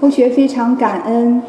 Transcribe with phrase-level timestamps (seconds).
[0.00, 1.42] 后学非常感恩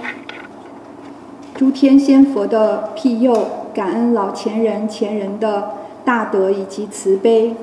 [1.55, 5.71] 诸天仙佛的庇佑，感恩老前人前人的
[6.05, 7.55] 大德以及慈悲，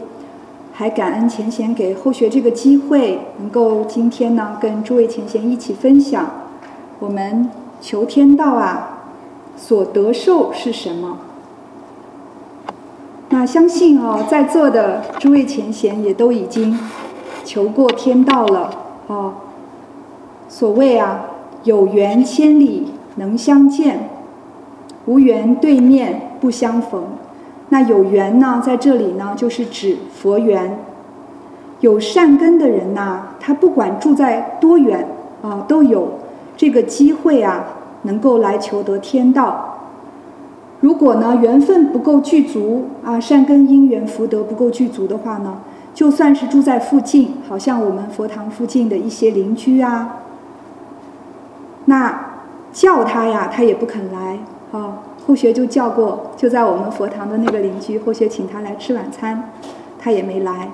[0.73, 6.27] 还感恩前贤给后学这个机会，能够今天呢跟诸位前贤一起分享
[6.99, 8.99] 我们求天道啊
[9.57, 11.19] 所得受是什么。
[13.31, 16.79] 那相信哦，在座的诸位前贤也都已经
[17.45, 18.71] 求过天道了
[19.07, 19.33] 哦。
[20.53, 21.25] 所谓啊，
[21.65, 24.11] 有缘千里能相见，
[25.07, 27.03] 无缘对面不相逢。
[27.71, 30.79] 那有缘呢，在这里呢，就是指佛缘。
[31.81, 35.09] 有善根的人呐，他不管住在多远
[35.41, 36.07] 啊，都有
[36.55, 37.65] 这个机会啊，
[38.03, 39.79] 能够来求得天道。
[40.81, 45.63] 如果呢缘分不够具足啊，善根因缘福德不够具足的话呢，
[45.95, 50.19] 就算是住在附近，好像我们佛堂附近的一些邻居啊，
[51.87, 52.27] 那
[52.73, 54.39] 叫他呀，他也不肯来
[54.73, 54.99] 啊。
[55.27, 59.51] 后学就叫过，就在我们佛堂的那个邻居，后学请他来吃晚餐，
[59.99, 60.69] 他也没来。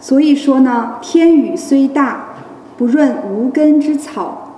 [0.00, 2.24] 所以说呢，天雨虽大，
[2.76, 4.52] 不润无根之草。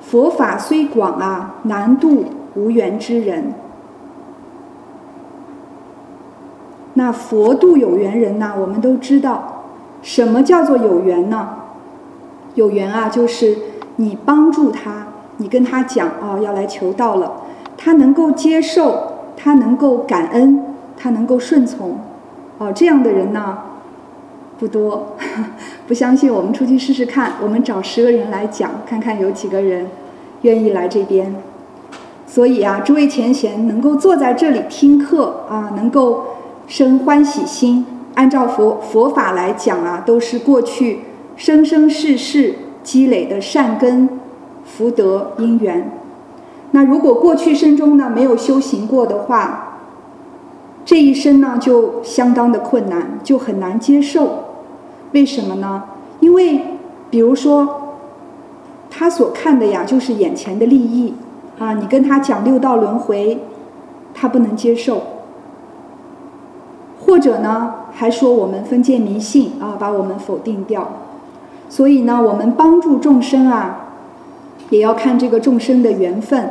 [0.00, 2.24] 佛法虽广啊，难度
[2.54, 3.52] 无缘之人。
[6.94, 8.54] 那佛度有缘人呢？
[8.58, 9.64] 我们都知道，
[10.02, 11.48] 什么叫做有缘呢？
[12.54, 13.56] 有缘啊，就是
[13.96, 15.06] 你帮助他，
[15.38, 17.42] 你跟他讲啊，要来求道了，
[17.76, 20.64] 他能够接受，他能够感恩，
[20.96, 21.98] 他能够顺从，
[22.58, 23.58] 哦，这样的人呢
[24.58, 25.16] 不多。
[25.86, 29.86] 不相信，我们出去试试看，我们找十个人来讲，看看有几个人。
[30.42, 31.34] 愿意来这边，
[32.26, 36.24] 所以啊，诸位前贤能够坐在这里听课啊，能够
[36.66, 37.84] 生欢喜心。
[38.14, 41.00] 按照佛佛法来讲啊，都是过去
[41.40, 44.06] 生生世世积累的善根
[44.62, 45.90] 福德因缘。
[46.72, 49.78] 那如果过去生中呢没有修行过的话，
[50.84, 54.28] 这一生呢就相当的困难，就很难接受。
[55.12, 55.84] 为什么呢？
[56.20, 56.60] 因为
[57.08, 57.76] 比如说。
[58.92, 61.14] 他所看的呀，就是眼前的利益，
[61.60, 63.38] 啊，你跟他讲六道轮回，
[64.12, 65.00] 他不能接受。
[66.98, 70.90] 或者呢，还说我们封建迷信啊，把我们否定掉。
[71.70, 73.86] 所以呢，我们帮助众生啊，
[74.68, 76.50] 也要看这个众生的缘分，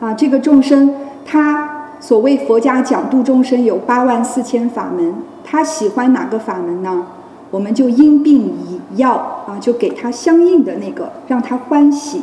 [0.00, 5.14] 啊，这个众生他所谓佛家讲度众生有八万四千法门，
[5.44, 7.06] 他喜欢哪个法门呢？
[7.50, 12.22] 我们就因病以药啊，就给他相应的那个，让他欢喜。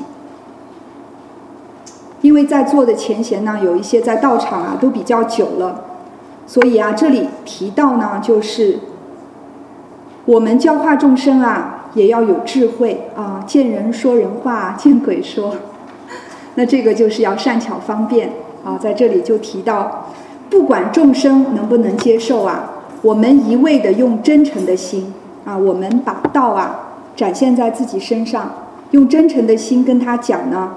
[2.22, 5.84] 因为在座的前贤呢，有一些在道场啊都比较久了，
[6.48, 8.80] 所以啊，这里提到呢，就是
[10.26, 15.56] 我们教化众生啊，也要有智慧啊，见人说人话，见鬼说。
[16.54, 18.32] 那这个就是要善巧方便
[18.64, 20.14] 啊，在这里就提到，
[20.48, 22.72] 不管众生能不能接受啊。
[23.02, 25.12] 我们一味的用真诚的心
[25.44, 28.52] 啊，我们把道啊展现在自己身上，
[28.92, 30.72] 用真诚的心跟他讲呢，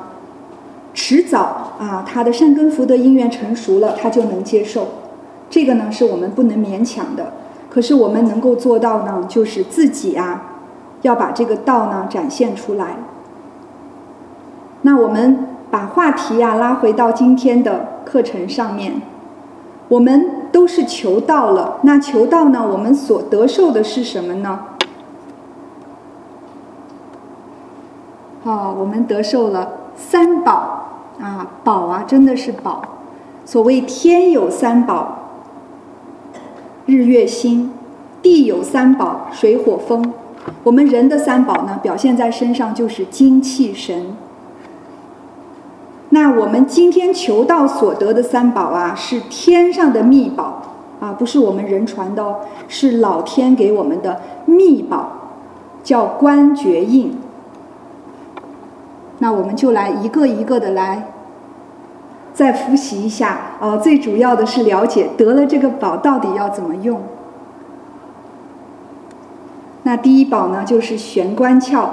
[0.95, 4.89] 迟早啊，他的善根福德因缘成熟了，他就能接受。
[5.51, 7.35] 这个呢是我们不能勉强的。
[7.69, 10.50] 可是我们能够做到呢，就是自己啊，
[11.03, 12.97] 要把这个道呢展现出来。
[14.83, 19.01] 那我们把话题啊拉回到今天的课程上面，
[19.89, 20.37] 我们。
[20.53, 22.67] 都是求道了，那求道呢？
[22.69, 24.59] 我们所得受的是什么呢？
[28.43, 30.89] 好，我们得受了三宝
[31.21, 32.83] 啊，宝啊，真的是宝。
[33.45, 35.19] 所谓天有三宝，
[36.87, 37.71] 日月星；
[38.21, 40.13] 地有三宝，水火风。
[40.63, 44.17] 我们人的三宝呢，表现在身上就是精气神。
[46.11, 50.63] 那我们今天求道所得的三宝啊，是天上的秘宝
[51.01, 52.37] 啊，不是我们人传的哦，
[52.69, 55.13] 是老天给我们的秘宝，
[55.85, 57.17] 叫观觉印。
[59.19, 61.13] 那我们就来一个一个的来
[62.35, 67.01] 再复习一下啊，最主要的是了解得了这个宝到底要怎么用。
[69.83, 71.89] 那第一宝呢，就是玄关窍，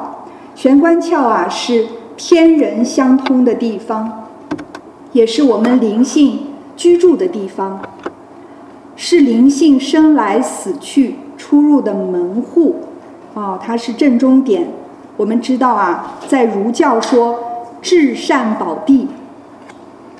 [0.56, 1.88] 玄关窍啊是。
[2.20, 4.26] 天人相通的地方，
[5.12, 7.80] 也是我们灵性居住的地方，
[8.96, 12.78] 是灵性生来死去、出入的门户。
[13.36, 14.68] 哦，它是正中点。
[15.16, 17.38] 我们知道啊，在儒教说
[17.84, 19.08] 至善宝地，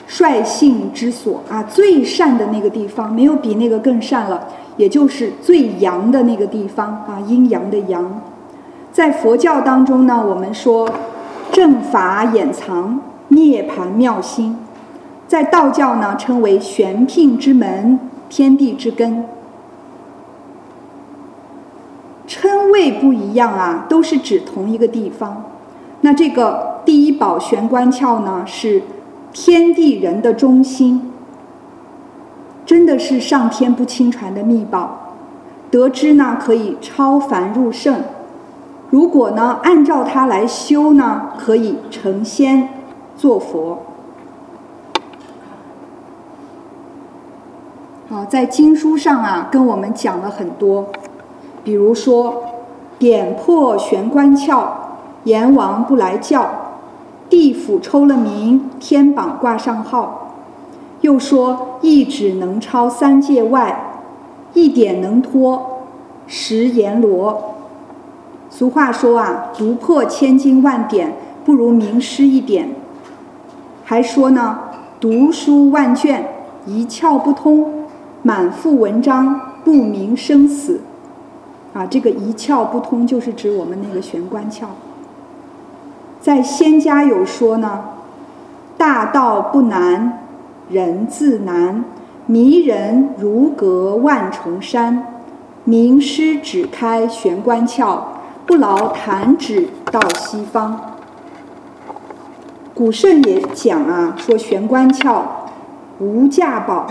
[0.08, 8.22] 率性之所啊，最善的那个地方，没有比那个更善了，也就是最阳的那个地方啊，阴阳的阳。
[8.92, 10.90] 在佛教当中呢，我们说
[11.52, 14.56] 正法掩藏，涅盘妙心；
[15.28, 18.00] 在道教呢，称为玄牝之门，
[18.30, 19.26] 天地之根。
[22.26, 25.44] 称谓不一样啊，都是指同一个地方。
[26.02, 28.82] 那这个第一宝玄关窍呢，是
[29.34, 31.12] 天地人的中心，
[32.66, 35.14] 真的是上天不轻传的秘宝。
[35.70, 38.02] 得知呢，可以超凡入圣。
[38.90, 42.70] 如果呢，按照它来修呢，可以成仙
[43.18, 43.80] 做佛。
[48.10, 50.88] 好，在经书上啊，跟我们讲了很多，
[51.66, 52.42] 比如说
[52.98, 54.64] 点破玄关窍，
[55.26, 56.50] 阎王不来叫，
[57.30, 60.36] 地府抽了名，天榜挂上号，
[61.02, 64.02] 又说一指能超三界外，
[64.54, 65.84] 一点能脱
[66.26, 67.56] 十阎罗。
[68.50, 71.14] 俗话说啊，读破千经万典，
[71.44, 72.70] 不如名师一点。
[73.84, 74.60] 还说呢，
[75.00, 76.26] 读书万卷，
[76.66, 77.66] 一窍不通；
[78.24, 80.82] 满腹文章，不明生死。
[81.74, 84.66] 啊，这个一窍不通，就是指我们那个玄关窍。
[86.28, 87.86] 在仙家有说呢，
[88.78, 90.24] 大道不难，
[90.70, 91.86] 人自难；
[92.26, 95.22] 迷人如隔万重山，
[95.64, 98.00] 名师只开玄关窍。
[98.46, 100.96] 不劳弹指到西方。
[102.74, 105.22] 古圣也讲啊，说玄关窍
[106.00, 106.88] 无价宝，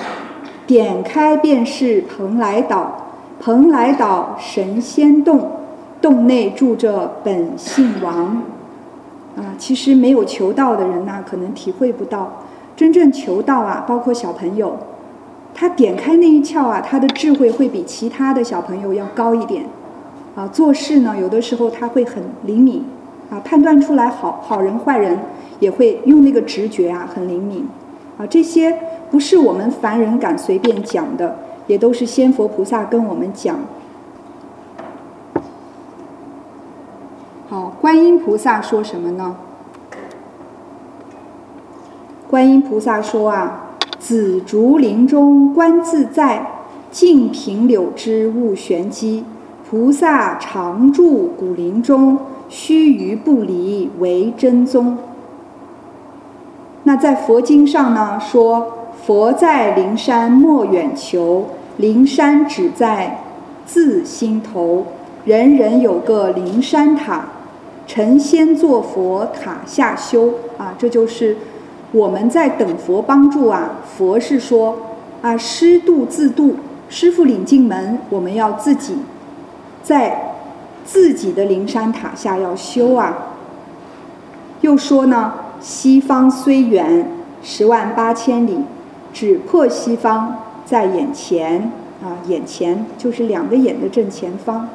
[0.66, 3.02] 点开便是蓬莱岛。
[3.38, 5.50] 蓬莱岛神仙洞，
[6.00, 8.42] 洞内住着本性王。
[9.36, 12.42] 啊，其实没有求道的人呐，可能体会不到。
[12.74, 14.76] 真正求道啊，包括小朋友，
[15.54, 19.64] 他点开那一窍啊，他的智慧会比其他的小朋友要高一点。
[20.34, 22.84] 啊，做事呢，有的时候他会很灵敏，
[23.30, 25.18] 啊，判断出来好好人坏人，
[25.60, 27.66] 也会用那个直觉啊，很灵敏，
[28.18, 28.78] 啊，这些
[29.10, 31.36] 不是我们凡人敢随便讲的，
[31.66, 33.56] 也都是仙佛菩萨跟我们讲。
[37.48, 39.36] 好，观音菩萨说什么呢？
[42.28, 43.68] 观音菩萨说啊，
[44.00, 49.24] 紫竹林中观自在，静凭柳枝悟玄机。
[49.70, 52.18] 菩萨常住古林中，
[52.48, 54.98] 须臾不离为真宗。
[56.82, 58.66] 那在佛经上呢说，
[59.06, 63.22] 佛在灵山莫远求，灵山只在
[63.64, 64.84] 自心头。
[65.24, 67.24] 人人有个灵山塔，
[67.86, 71.36] 成仙做佛塔下修啊，这就是
[71.92, 73.76] 我们在等佛帮助啊。
[73.96, 74.76] 佛是说
[75.22, 76.56] 啊，师度自度，
[76.88, 78.96] 师傅领进门，我们要自己。
[79.82, 80.34] 在
[80.84, 83.34] 自己的灵山塔下要修啊。
[84.62, 87.08] 又说呢，西方虽远
[87.42, 88.58] 十万八千里，
[89.12, 91.70] 只破西方在眼前
[92.02, 94.68] 啊，眼前就是两个眼的正前方。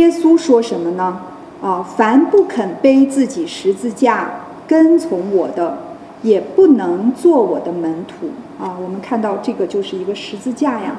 [0.00, 1.20] 耶稣说什么呢？
[1.60, 4.30] 啊，凡不肯背自己十字架
[4.66, 5.76] 跟从我的，
[6.22, 8.74] 也不能做我的门徒啊。
[8.82, 10.96] 我们看到这个就是一个十字架呀。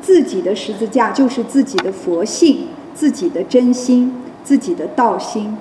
[0.00, 4.14] 自己的十字架就是自己的佛性，自己的真心，
[4.44, 5.56] 自己的道心。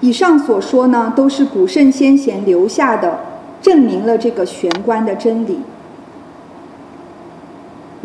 [0.00, 3.20] 以上所说呢，都是古圣先贤留下的，
[3.60, 5.58] 证明了这个玄关的真理。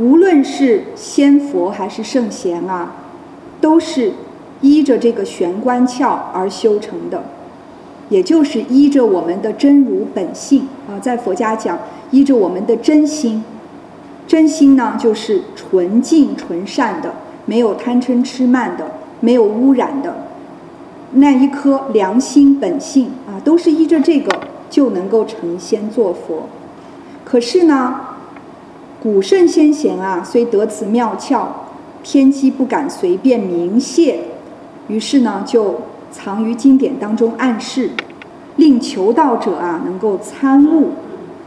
[0.02, 2.96] 无论是仙佛还是圣贤啊，
[3.62, 4.12] 都是
[4.62, 7.24] 依着这个玄关窍而修成的，
[8.10, 11.78] 也就是依着我们的真如本性啊，在佛家讲。
[12.12, 13.42] 依着我们的真心，
[14.28, 17.14] 真心呢就是纯净纯善的，
[17.46, 18.92] 没有贪嗔痴慢的，
[19.22, 20.14] 没有污染的，
[21.14, 26.50] 那一颗良心本性啊，都是依着这个就能够成仙做佛。
[27.24, 28.02] 可是呢，
[29.02, 31.48] 古圣先贤啊，虽得此妙窍，
[32.04, 34.20] 天机不敢随便明泄，
[34.88, 35.82] 于是呢，就
[36.12, 37.90] 藏于经典当中暗示，
[38.58, 40.92] 令求道者啊能够参悟。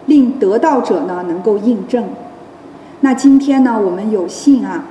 [0.06, 2.04] 令得道者呢能够印证。
[3.00, 4.84] 那今天呢，我们有幸啊，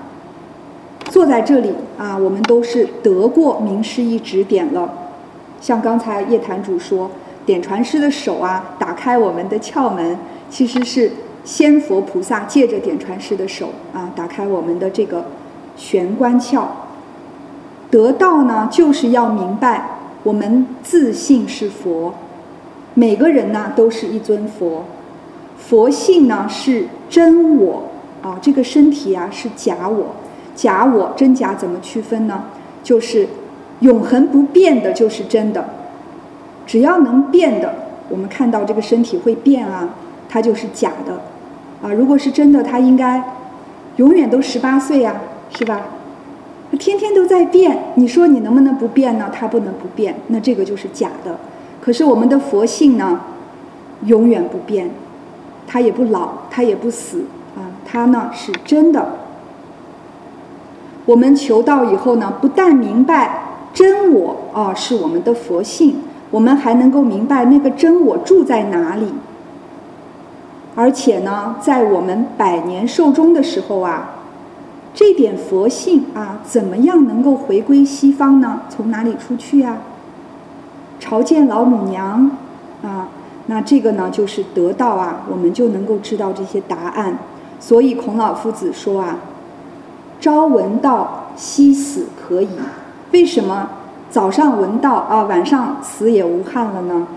[1.12, 4.90] 坐在这里啊，我们都是得过名师一指点了。
[5.62, 7.12] 像刚才叶坛主说，
[7.46, 10.18] 点传师的手啊，打开我们的窍门，
[10.50, 11.12] 其实是
[11.44, 15.26] 仙佛菩萨借着点传师的手啊，打开我们的这个
[15.76, 16.64] 玄关窍。
[17.92, 19.90] 得道呢，就是要明白
[20.24, 22.14] 我们自信是佛，
[22.94, 24.86] 每个人呢都是一尊佛。
[25.58, 27.84] 佛性呢是真我
[28.22, 30.16] 啊，这个身体啊是假我，
[30.56, 32.46] 假我真假怎么区分呢？
[32.82, 33.28] 就是
[33.82, 35.66] 永恒不变的，就是真的。
[36.66, 37.76] 只要能变的，
[38.10, 39.90] 我们看到这个身体会变啊，
[40.28, 41.22] 它就是假的。
[41.84, 43.22] 啊，如果是真的，他应该
[43.98, 45.16] 永远都十八岁呀，
[45.56, 45.82] 是吧？
[46.80, 49.30] 天天都在变，你说你能不能不变呢？
[49.32, 51.38] 他不能不变，那这个就是假的。
[51.80, 53.20] 可是我们的佛性呢，
[54.06, 54.90] 永远不变，
[55.68, 57.26] 它也不老，它也不死
[57.56, 59.20] 啊，它呢是真的。
[61.06, 65.98] 我们求道以后呢，不但明白真我啊是我们的佛性，
[66.32, 69.08] 我们还能够明白那个真我住在哪里。
[70.76, 74.10] 而且呢，在我们百年寿终的时候啊，
[74.94, 78.62] 这点佛性啊，怎么样能够回归西方呢？
[78.70, 79.78] 从哪里出去呀？
[81.00, 82.32] 朝见老母娘
[82.82, 83.08] 啊，
[83.48, 87.18] 那这个呢，就是得道啊，我们就能够知道这些答案。
[87.60, 89.18] 所以孔老夫子说啊
[90.20, 92.50] ：“朝闻道，夕死可矣。”
[93.14, 93.70] 为什么
[94.10, 97.08] 早上闻道啊，晚上死也无憾了呢？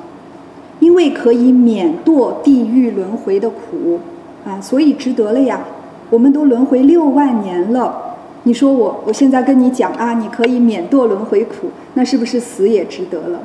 [0.81, 3.99] 因为可以免堕地狱轮回的苦，
[4.45, 5.61] 啊，所以值得了呀。
[6.11, 13.41] 我们都轮回六万年了，你说我我现在跟你讲啊，你可以免堕轮回苦，那是不是死也值得了？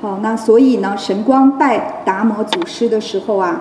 [0.00, 3.60] 好，那所以呢，神光拜达摩祖师的时候啊，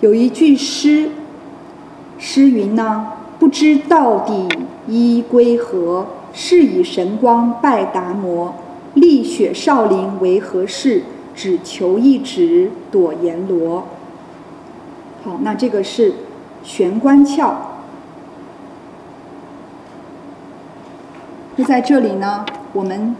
[0.00, 1.10] 有一句诗，
[2.18, 3.06] 诗云呢：
[3.38, 4.48] 不知到底
[4.88, 8.52] 依归何，是以神光拜达摩，
[8.94, 11.02] 立雪少林为何事？
[11.34, 13.84] 只求一指躲阎罗。
[15.24, 16.12] 好，那这个是
[16.62, 17.52] 玄关窍。
[21.56, 23.14] 那在这里呢，我们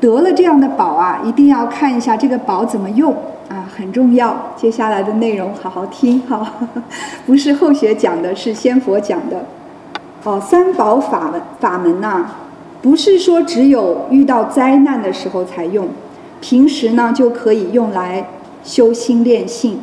[0.00, 3.12] 得了这样的宝啊，一定要看一下这个宝怎么用
[3.48, 4.52] 啊，很重要。
[4.56, 6.46] 接下来的内容好好听哈，
[7.26, 9.46] 不是后学讲的，是先佛讲的。
[10.22, 12.26] 哦，三宝法门法门呐，
[12.80, 15.88] 不是说只有遇到灾难的时候才用。
[16.40, 18.28] 平时呢就可以用来
[18.62, 19.78] 修心练性，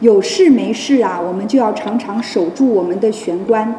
[0.00, 3.74] 有事没事啊，我们就要常常守住我们的玄关。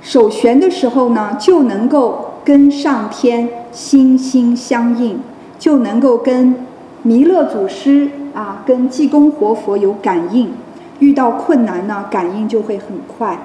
[0.00, 5.20] 守玄的时候呢，就能够跟上天心心相印，
[5.58, 6.54] 就能够跟
[7.02, 10.52] 弥勒祖师啊，跟济公活佛有感应。
[11.00, 13.38] 遇到困难呢，感应就会很快。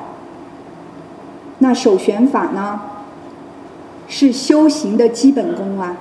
[1.59, 2.79] 那守玄法呢，
[4.07, 5.95] 是修行的基本功啊。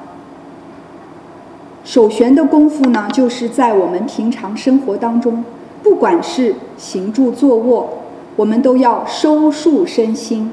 [1.85, 5.45] 守玄的功夫呢，就是在我们平常生活当中，
[5.83, 7.89] 不管是行住坐卧，
[8.37, 10.53] 我们都要收束身心，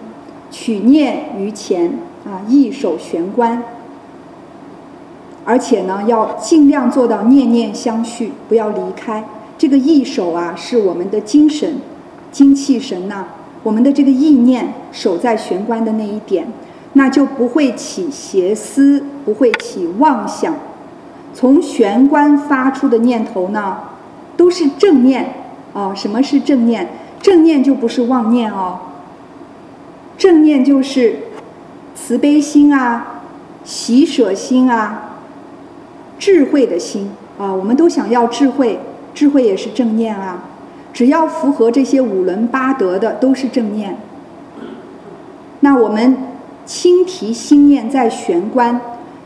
[0.50, 3.64] 取念于前啊，一守玄关。
[5.46, 9.24] 而且呢，要尽量做到念念相续，不要离开。
[9.58, 11.76] 这个意守啊，是我们的精神、
[12.32, 13.26] 精气神呐，
[13.62, 16.52] 我们的这个意念守在玄关的那一点，
[16.94, 20.56] 那就不会起邪思，不会起妄想。
[21.40, 23.78] 从玄关发出的念头呢，
[24.36, 25.26] 都是正念
[25.72, 25.94] 哦。
[25.96, 26.90] 什么是正念？
[27.22, 28.78] 正念就不是妄念哦。
[30.18, 31.16] 正念就是
[31.96, 33.22] 慈悲心啊、
[33.64, 35.14] 喜舍心啊、
[36.18, 37.54] 智慧的心啊。
[37.54, 38.78] 我们都想要智慧，
[39.14, 40.44] 智慧也是正念啊。
[40.92, 43.96] 只要符合这些五伦八德的，都是正念。
[45.62, 46.18] 那我们
[46.66, 48.82] 轻提心念在玄关。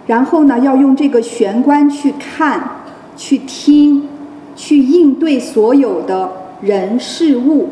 [0.06, 2.62] 然后呢，要用这个玄关去看、
[3.16, 4.08] 去听、
[4.56, 6.30] 去应对所有的
[6.62, 7.70] 人事物，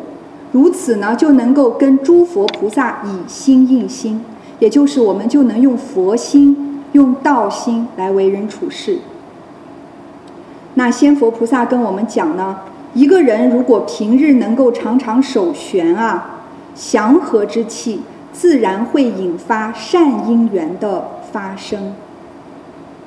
[0.51, 4.23] 如此呢，就能够跟诸佛菩萨以心应心，
[4.59, 8.99] 也就是我们就能用佛心、用道心来为人处事。
[10.75, 12.59] 那仙佛菩萨跟我们讲呢，
[12.93, 16.39] 一个人如果平日能够常常守玄啊，
[16.73, 21.93] 祥和之气自然会引发善因缘的发生。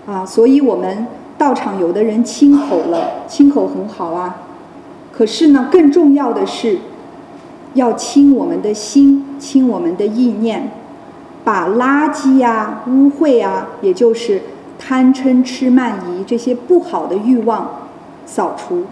[0.07, 1.07] 啊，所以我们
[1.39, 4.37] 道场有的人清口了，清口很好啊。
[5.11, 6.79] 可是呢，更重要的是，
[7.75, 10.71] 要清我们的心，清我们的意念，
[11.43, 14.43] 把垃圾呀、污秽啊，也就是
[14.79, 17.89] 贪嗔痴慢疑这些不好的欲望
[18.27, 18.85] 扫除。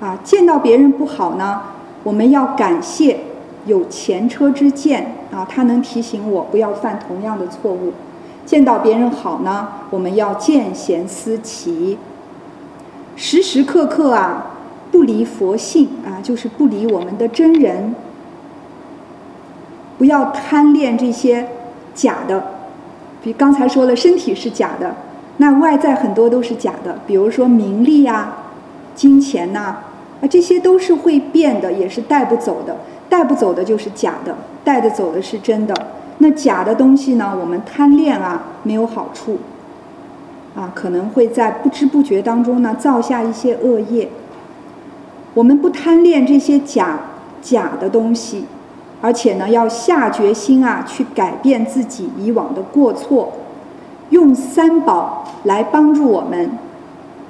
[0.00, 1.60] 啊，见到别人不好呢，
[2.04, 3.18] 我们要感谢
[3.66, 7.92] 有前车之鉴啊，他能提醒我不要犯同样的错误。
[8.48, 11.98] 见到别人好呢，我们要见贤思齐，
[13.14, 14.52] 时时刻刻啊
[14.90, 17.94] 不离佛性啊，就是不离我们的真人，
[19.98, 21.46] 不要贪恋这些
[21.94, 22.42] 假的。
[23.22, 24.96] 比刚才说了，身体是假的，
[25.36, 28.44] 那外在很多都是假的，比如说名利啊、
[28.94, 29.76] 金钱呐，
[30.22, 32.74] 啊这些都是会变的，也是带不走的。
[33.10, 35.74] 带不走的就是假的，带着走的是真的。
[36.18, 39.38] 那假的东西呢，我们贪恋啊，没有好处，
[40.56, 44.08] 啊，可能会在不知不觉当中呢，造下一些恶业。
[45.34, 46.98] 我们不贪恋这些假
[47.40, 48.46] 假的东西，
[49.00, 53.32] 而且呢，要下决心啊，去改变自己以往的过错，
[54.10, 56.50] 用三宝来帮助我们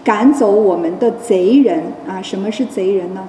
[0.03, 2.23] 赶走我们的贼人啊！
[2.23, 3.29] 什么是贼人呢？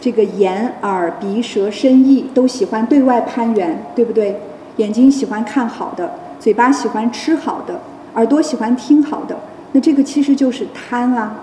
[0.00, 4.40] 这个眼、耳、鼻、舌、身、意都喜欢对外攀援，对不对？
[4.76, 7.80] 眼睛喜欢看好的，嘴巴喜欢吃好的，
[8.14, 9.34] 耳朵喜欢听好的，
[9.72, 11.34] 那这个其实就是贪啊！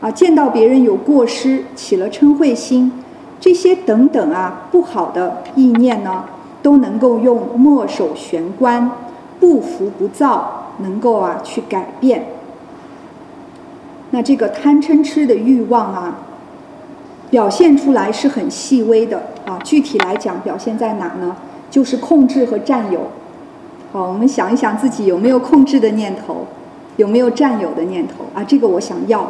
[0.00, 2.90] 啊，见到别人有过失，起了嗔恚心，
[3.38, 6.24] 这些等等啊，不好的意念呢，
[6.62, 8.90] 都能够用墨守玄关、
[9.38, 12.24] 不浮不躁，能够啊去改变。
[14.10, 16.16] 那这个贪嗔痴的欲望啊。
[17.32, 21.34] 表现出来是很细微的啊，具体来讲表现在哪呢？
[21.70, 23.00] 就是控制和占有。
[23.90, 26.46] 好，我们想一想自己有没有控制的念头，
[26.98, 28.44] 有没有占有的念头啊？
[28.44, 29.26] 这个我想要，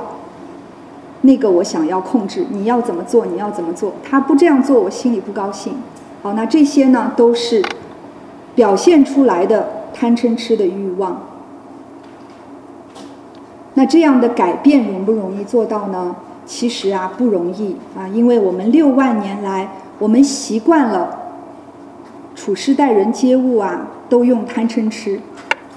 [1.21, 3.25] 那个我想要控制，你要怎么做？
[3.25, 3.93] 你要怎么做？
[4.03, 5.75] 他不这样做，我心里不高兴。
[6.23, 7.65] 好，那这些呢都是
[8.57, 11.23] 表现出来的贪嗔痴的欲望。
[13.75, 16.17] 那这样的改变容不容易做到呢？
[16.45, 19.69] 其实啊不容易啊，因为我们六万年来，
[19.99, 21.19] 我们习惯了
[22.35, 25.21] 处事待人接物啊，都用贪嗔痴，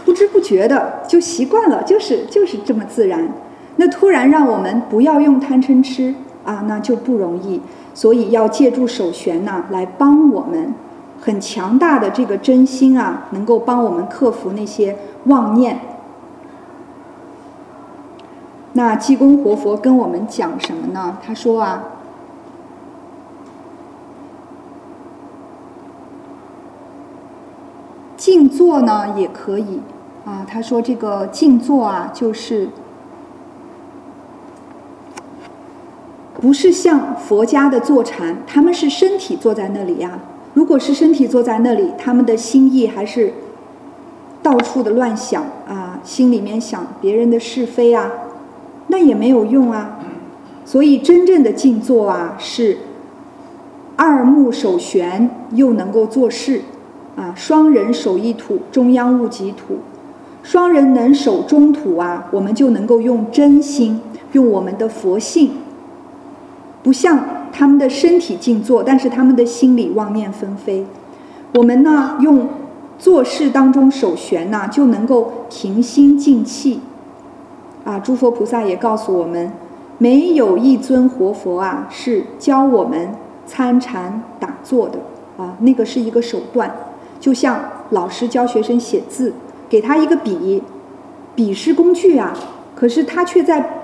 [0.04, 3.30] 不知不觉的就习惯了，就是就是这么自然。
[3.78, 7.62] 那突然让我们不要用贪嗔痴啊，那就不容易。
[7.94, 10.74] 所以要借助手旋呐，来帮我们
[11.22, 15.80] 很强大的这个真心啊，能够帮我们克服那些妄念。
[18.78, 21.18] 那济公活佛跟我们讲什么呢？
[21.26, 21.82] 他说啊，
[28.18, 29.80] 静坐呢也可以
[30.26, 30.46] 啊。
[30.46, 32.68] 他说这个静坐啊，就是
[36.34, 40.20] 不是像佛家的坐禅，他们是身体坐在那里呀。
[40.54, 43.34] 如果是身体坐在那里，他们的心意还是
[44.44, 48.12] 到处的乱想啊，心里面想别人的是非啊。
[48.98, 50.00] 那也没有用啊，
[50.64, 52.78] 所以真正的静坐啊，是
[53.98, 56.62] 二目守玄，又能够做事
[57.18, 57.34] 啊。
[57.36, 59.80] 双人守一土，中央物即土。
[60.44, 64.00] 双人能守中土啊，我们就能够用真心，
[64.32, 65.52] 用我们的佛性，
[66.82, 67.20] 不像
[67.52, 70.86] 他们的身体静坐，但是他们的心里妄念纷飞。
[71.54, 72.48] 我们呢，用
[72.98, 76.80] 做事当中守玄呢，就能够平心静气。
[77.86, 79.52] 啊，诸佛菩萨也告诉我们，
[80.00, 83.10] 没有一尊活佛啊，是教我们
[83.46, 84.98] 参禅打坐的
[85.38, 86.76] 啊，那个是一个手段，
[87.20, 89.32] 就像老师教学生写字，
[89.70, 90.64] 给他一个笔，
[91.36, 92.34] 笔是工具啊，
[92.76, 93.84] 可是他却在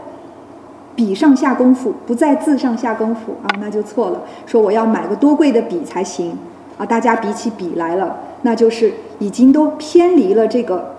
[0.96, 4.24] 笔上下功夫，不在字上下功夫啊，那就错了。
[4.48, 6.36] 说我要买个多贵的笔才行
[6.80, 10.96] 啊，大家比起笔来了，那就是已经都偏离了这个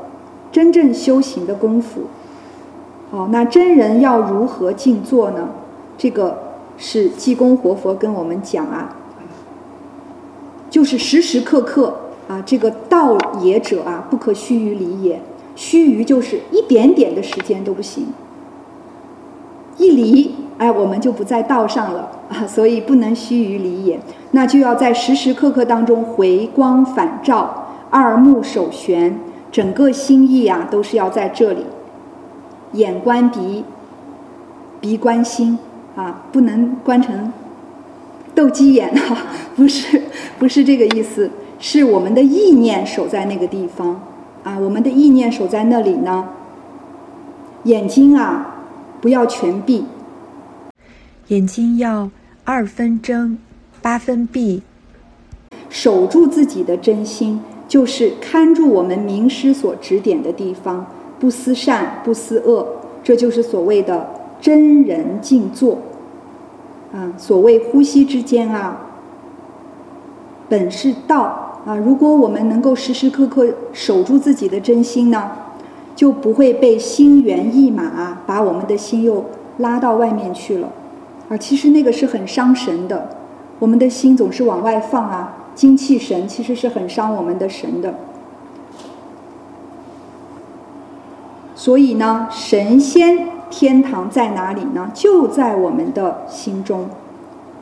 [0.52, 2.02] 真正修行的功夫。
[3.12, 5.50] 哦，那真人要如何静坐呢？
[5.98, 6.38] 这个
[6.78, 8.96] 是济公活佛跟我们讲啊，
[10.70, 11.94] 就是时时刻刻
[12.26, 15.20] 啊，这个道也者啊，不可须臾离也。
[15.54, 18.06] 须臾就是一点点的时间都不行，
[19.76, 24.00] 一离，哎，我们就不在道上了啊，所以不能须臾离也。
[24.30, 29.20] 那就要在时时刻刻当中回光返照，二目守玄，
[29.52, 31.66] 整个心意啊，都是要在这里。
[32.72, 33.64] 眼观鼻，
[34.80, 35.58] 鼻观心，
[35.94, 37.32] 啊，不能观成
[38.34, 40.02] 斗鸡眼啊， 不是，
[40.38, 44.00] 不是这个意思，是我们的意念守在那个地方，
[44.42, 46.28] 啊，我们的意念守在那里呢。
[47.64, 48.56] 眼睛啊，
[49.00, 49.84] 不要全闭，
[51.28, 52.10] 眼睛要
[52.44, 53.38] 二分睁，
[53.80, 54.62] 八分闭，
[55.68, 60.86] 守住自己的真心，就是看住我们名师所指点的地方。
[61.22, 62.66] 不思善，不思恶，
[63.04, 65.78] 这就是所谓的真人静坐。
[66.92, 68.88] 啊，所谓呼吸之间啊，
[70.48, 71.76] 本是道啊。
[71.76, 75.30] 如果我们能够时时刻刻守住自己的真心呢，
[75.94, 79.24] 就不会被心猿意马把我们的心又
[79.58, 80.68] 拉到外面去了。
[81.28, 83.10] 啊，其实那个是很伤神的。
[83.60, 87.94] 我们的心总是往外放啊，精气神其实是很伤我们的神的。
[91.62, 94.90] 所以呢，神仙天堂在哪里呢？
[94.92, 96.86] 就在我们的心中。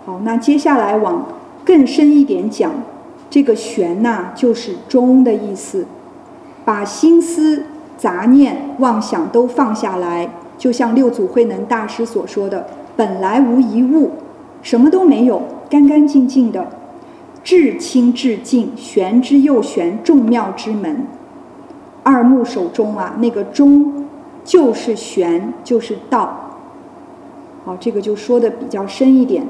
[0.07, 1.27] 好，那接下来往
[1.67, 2.73] 更深一点讲，
[3.29, 5.87] 这个玄呐，就是中的意思，
[6.65, 7.65] 把心思、
[7.99, 14.13] 杂念、妄想都放下来，就像六祖慧能大师所说的：“本来无一物，
[14.63, 16.67] 什么都没有，干干净净的，
[17.45, 21.07] 至清至净，玄之又玄，众妙之门。”
[22.03, 24.07] 二目手中啊，那个中
[24.45, 26.59] 就是玄，就是道。
[27.65, 29.47] 好，这个就说的比较深一点。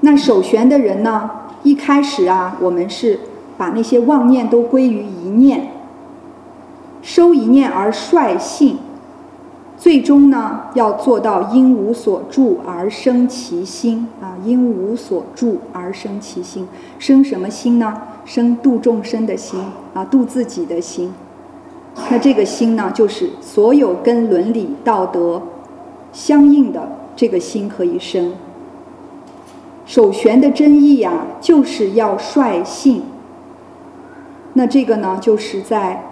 [0.00, 1.30] 那守玄的人呢，
[1.62, 3.20] 一开始啊，我们是
[3.56, 5.68] 把那些妄念都归于一念，
[7.02, 8.78] 收一念而率性，
[9.76, 16.66] 最终呢，要做到因无所住而生其心啊，因无所住而生其心，
[16.98, 18.00] 生什么心呢？
[18.24, 19.60] 生度众生的心
[19.94, 21.12] 啊，度自己的心。
[22.10, 25.42] 那这个心呢，就是所有跟伦理道德
[26.12, 28.32] 相应的这个心可以生。
[29.84, 33.02] 守玄的真意呀，就是要率性。
[34.54, 36.04] 那这个呢，就是在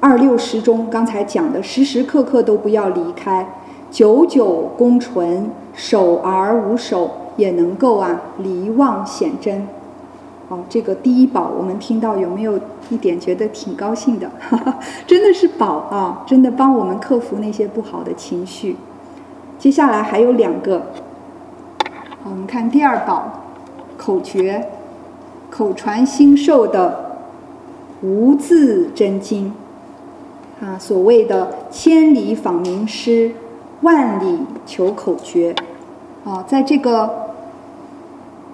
[0.00, 3.46] 二六十中刚才讲的，时时刻刻都不要离开，
[3.90, 9.68] 久久功纯，守而无守，也能够啊离妄显真。
[10.50, 12.58] 哦，这个第一宝，我们听到有没有
[12.90, 14.28] 一点觉得挺高兴的？
[15.06, 18.76] 真的是宝啊，真的帮我们克服那些不好的情绪。
[19.60, 20.86] 接下来还有两个，
[22.24, 23.44] 我们看第二宝，
[23.96, 24.66] 口诀，
[25.50, 27.18] 口传心授的
[28.02, 29.54] 无字真经
[30.60, 33.30] 啊，所谓的千里访名师，
[33.82, 35.54] 万里求口诀
[36.24, 37.30] 啊，在这个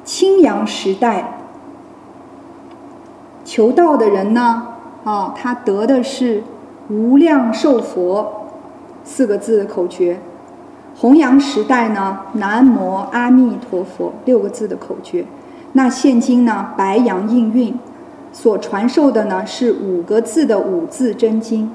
[0.05, 1.33] 青阳时代。
[3.47, 4.61] 求道的人呢，
[5.05, 6.43] 啊，他得的是
[6.91, 8.49] 无量寿佛
[9.05, 10.17] 四个字的口诀；
[10.97, 15.25] 弘扬时代呢，南无阿弥陀佛六个字的口诀。
[15.75, 17.79] 那现今呢，白羊应运
[18.33, 21.71] 所传授的呢是五个字的五字真经。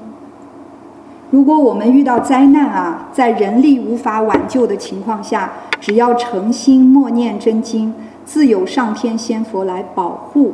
[1.30, 7.94] 如果我们遇到灾难啊，在人力无法挽救的情况下，只要诚心默念真经，
[8.26, 10.52] 自有上天仙佛来保护。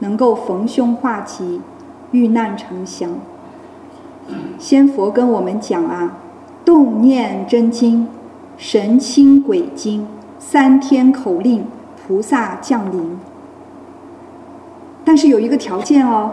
[0.00, 1.62] 能够逢凶化吉，
[2.10, 3.10] 遇难成祥。
[4.58, 6.18] 仙佛跟我们讲啊，
[6.64, 8.06] 动念真经，
[8.56, 10.06] 神清鬼精，
[10.38, 11.64] 三天口令，
[11.96, 13.18] 菩萨降临。
[15.04, 16.32] 但是有一个条件哦，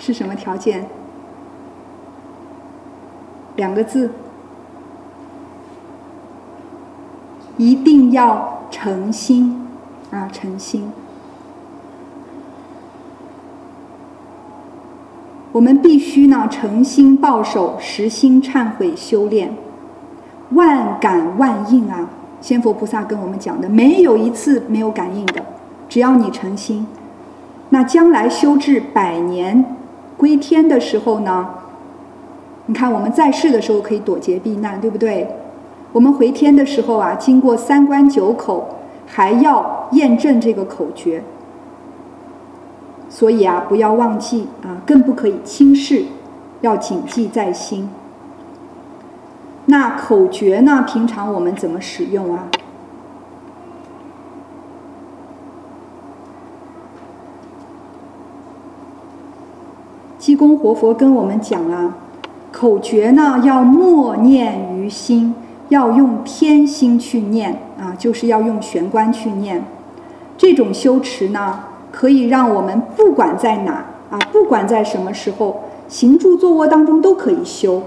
[0.00, 0.86] 是什么条件？
[3.56, 4.10] 两个字，
[7.56, 9.68] 一定要诚心
[10.10, 10.90] 啊，诚心。
[15.54, 19.54] 我们必须呢诚心抱守，实心忏悔修炼，
[20.50, 22.10] 万感万应啊！
[22.40, 25.40] 仙佛菩萨跟我们讲的，没有一次没有感应的，
[25.88, 26.84] 只要你诚心，
[27.68, 29.64] 那将来修至百年
[30.16, 31.48] 归天的时候呢？
[32.66, 35.28] 你看我们在世的时候可以躲劫避难，对不对？
[35.92, 38.68] 我们回天的时候啊，经过三关九口，
[39.06, 41.22] 还要验证这个口诀。
[43.14, 46.04] 所以啊，不要忘记啊，更不可以轻视，
[46.62, 47.88] 要谨记在心。
[49.66, 50.84] 那口诀呢？
[50.84, 52.48] 平常我们怎么使用啊？
[60.18, 61.94] 济公活佛跟我们讲啊，
[62.50, 65.36] 口诀呢要默念于心，
[65.68, 69.64] 要用天心去念啊，就是要用玄关去念。
[70.36, 71.60] 这种修持呢。
[71.94, 77.84] 可以让我们不管在哪啊，不管在什么时候，行住坐卧当中都可以修。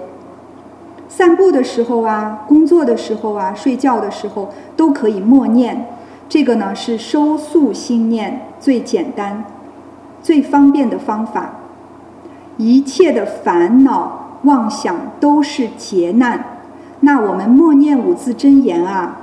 [1.10, 5.88] 散步的时候啊，工作的时候啊，睡觉的时候都可以默念。
[6.30, 9.43] 这个呢是收束心念最简单、
[10.24, 11.56] 最方便的方法。
[12.56, 16.62] 一切的烦恼妄想都是劫难。
[17.02, 19.17] 那我们默念五字真言啊，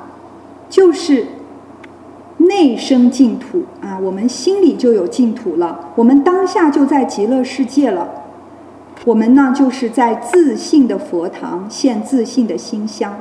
[0.68, 1.26] 就是。
[2.38, 5.90] 内生净土啊，我们心里就有净土了。
[5.94, 8.08] 我们当下就在极乐世界了。
[9.04, 13.14] 我们呢，就是在自信的佛堂现自信的心香。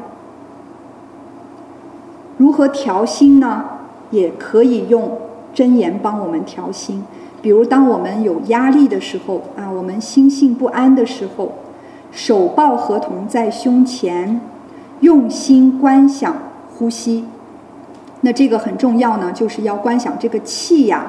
[2.38, 3.66] 如何调心呢？
[4.12, 5.18] 也可以用
[5.54, 7.04] 真言帮我们调心。
[7.42, 11.54] 比如，当我们有压力的时候啊，我们心性不安的时候，
[12.12, 14.40] 手抱合同在胸前，
[15.00, 16.36] 用心观想
[16.78, 17.26] 呼吸。
[18.26, 21.06] 那这个很重要呢，就是要观想这个气呀，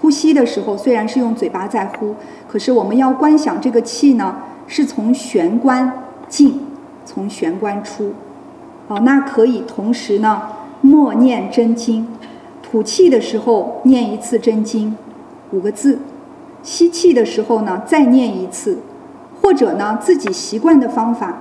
[0.00, 2.14] 呼吸的时候虽然是用嘴巴在呼，
[2.46, 5.90] 可是我们要观想这个气呢，是从玄关
[6.28, 6.60] 进，
[7.04, 8.12] 从玄关出。
[8.86, 10.42] 哦，那可以同时呢，
[10.82, 12.06] 默念真经，
[12.62, 14.96] 吐气的时候念一次真经，
[15.50, 15.98] 五个字；
[16.62, 18.78] 吸气的时候呢再念一次，
[19.40, 21.38] 或者呢自己习惯的方法，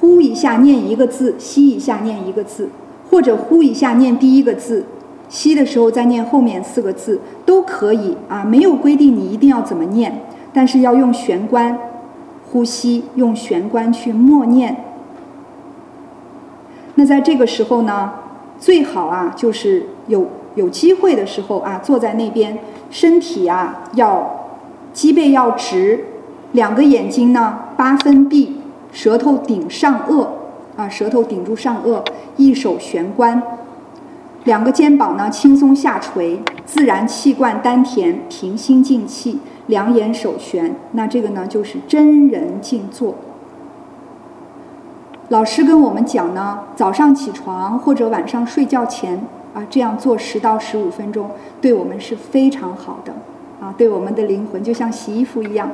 [0.00, 2.68] 呼一下念一个字，吸一下念一个字，
[3.10, 4.84] 或者呼一下念第一个字，
[5.28, 11.78] 吸的时候再念后面四个字都可以啊，没有规定你一定要怎么念，但是要用玄关
[12.50, 14.84] 呼吸，用玄关去默念。
[16.94, 18.12] 那在这个时候呢，
[18.58, 22.58] 最好啊，就是有有机会的时候啊，坐在那边，
[22.90, 24.48] 身体啊要
[24.92, 26.04] 脊背要直，
[26.52, 28.56] 两个眼睛呢八分闭，
[28.90, 30.26] 舌头顶上颚
[30.78, 32.00] 啊，舌头顶住上颚，
[32.36, 33.42] 一手悬关，
[34.44, 43.16] 两个肩膀呢轻松下垂，自然气贯丹田，平心静气，两眼手悬，那这个呢就是真人静坐。
[45.30, 49.20] 老师跟我们讲呢，早上起床或者晚上睡觉前
[49.54, 51.28] 啊，这样做十到十五分钟，
[51.60, 53.12] 对我们是非常好的
[53.60, 55.68] 啊，对我们的灵魂就像洗衣服一样，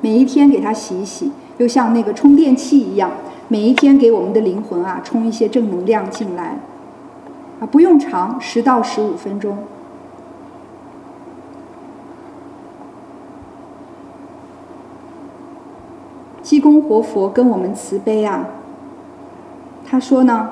[0.00, 3.12] 每一天给它洗一洗，又像那个充电器一样，
[3.48, 6.58] 每一天给我们的灵魂啊充一些正能量进来
[7.60, 9.58] 啊，不用长，十到十五分钟。
[16.42, 18.46] 济公活佛跟我们慈悲啊。
[19.86, 20.50] 他说呢，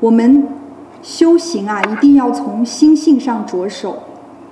[0.00, 0.48] 我们
[1.02, 4.00] 修行啊，一定要从心性上着手，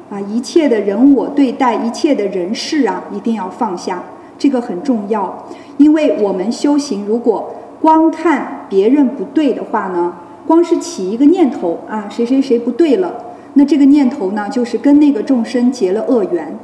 [0.08, 4.02] 啊，一切的人我对待，一切的人事啊，一定要放下，
[4.38, 5.44] 这个很重要。
[5.76, 10.14] 因为我们修行，如果光看别人不对的话呢，
[10.46, 13.12] 光是起一个念头啊，谁谁谁不对了，
[13.54, 16.58] 那这个念头呢，就是跟那个众生结了恶缘，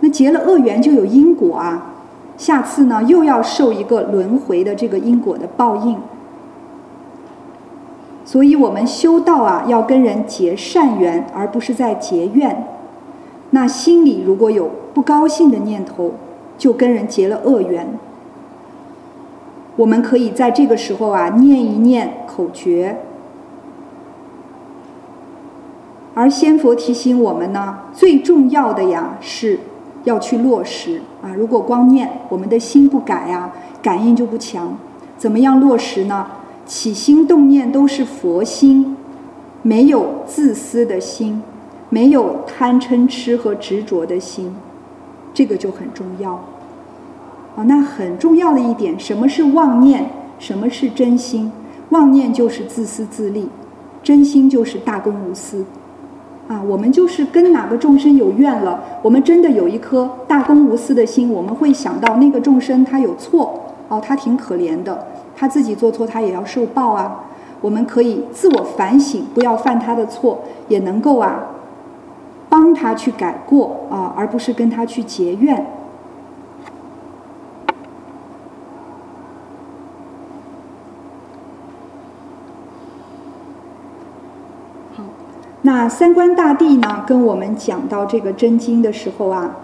[0.00, 1.94] 那结了恶缘就有因果啊。
[2.36, 5.98] 下次呢，又要受一个轮回的这个因果的报应。
[8.24, 12.64] 所以，我们修道啊，要跟人结善缘，而不是在结怨。
[13.50, 16.12] 那心里如果有不高兴的念头，
[16.62, 17.98] 就跟人结了恶缘。
[19.74, 22.98] 我们可以在这个时候啊，念一念口诀。
[26.14, 29.58] 而仙佛提醒我们呢，最重要的呀是。
[30.04, 31.30] 要去落实啊！
[31.36, 34.76] 如果光念，我们的心不改啊，感应就不强。
[35.16, 36.26] 怎么样落实呢？
[36.66, 38.96] 起心动念都是佛心，
[39.62, 41.40] 没有自私的心，
[41.88, 44.52] 没有贪嗔痴和执着的心，
[45.32, 46.32] 这个就很重要。
[47.54, 50.10] 啊，那很重要的一点，什么是妄念？
[50.38, 51.52] 什么是真心？
[51.90, 53.48] 妄念就是自私自利，
[54.02, 55.64] 真心就是大公无私。
[56.48, 67.24] 啊，我们就是跟哪个众生有怨了，我们真的有一颗大公无私的心，我们会想到那个众生他有错，哦，他挺可怜的，他自己做错他也要受报啊。
[67.60, 71.44] 我们可以自我反省，不要犯他的错，也能够啊，
[72.62, 75.66] 帮他去改过啊，而不是跟他去结怨。
[84.94, 85.02] 好
[85.62, 89.56] 那三观大帝呢，跟我们讲到这个真经的时候啊，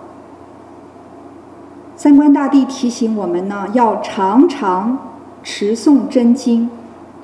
[1.95, 4.99] 三观大帝提醒我们呢，要常常
[5.45, 6.69] 持诵真经，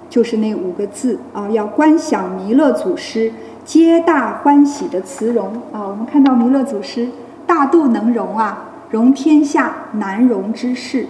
[0.09, 3.33] 就是那五个字啊，要观想弥勒祖师
[3.64, 5.88] 皆大欢喜的慈容啊。
[5.88, 7.09] 我们看到弥勒祖师
[7.46, 11.07] 大度能容啊，容天下难容之事，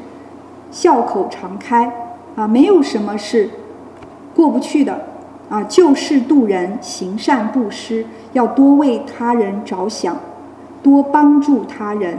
[0.71, 1.93] 笑口常开
[2.37, 3.51] 啊，没有什么是
[4.35, 5.07] 过不去的。
[5.51, 10.17] 啊，救世渡人，行善布施，要多为他人着想，
[10.83, 12.17] 多帮助他人，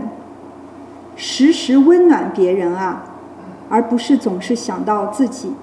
[1.15, 3.03] 时时温暖别人啊，
[3.67, 5.53] 而不是总是想到自己。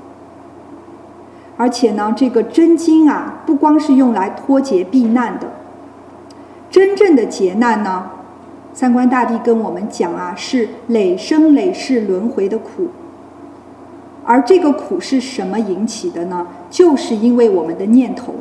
[1.62, 5.46] 而且呢，这个真经啊，不光是用来脱劫避难的，
[6.68, 8.10] 真正的劫难呢，
[8.74, 12.88] 三观大帝跟我们讲啊，是累生累世轮回的苦。
[14.24, 16.48] 而这个苦是什么引起的呢？
[16.68, 18.34] 就是因为我们的念头、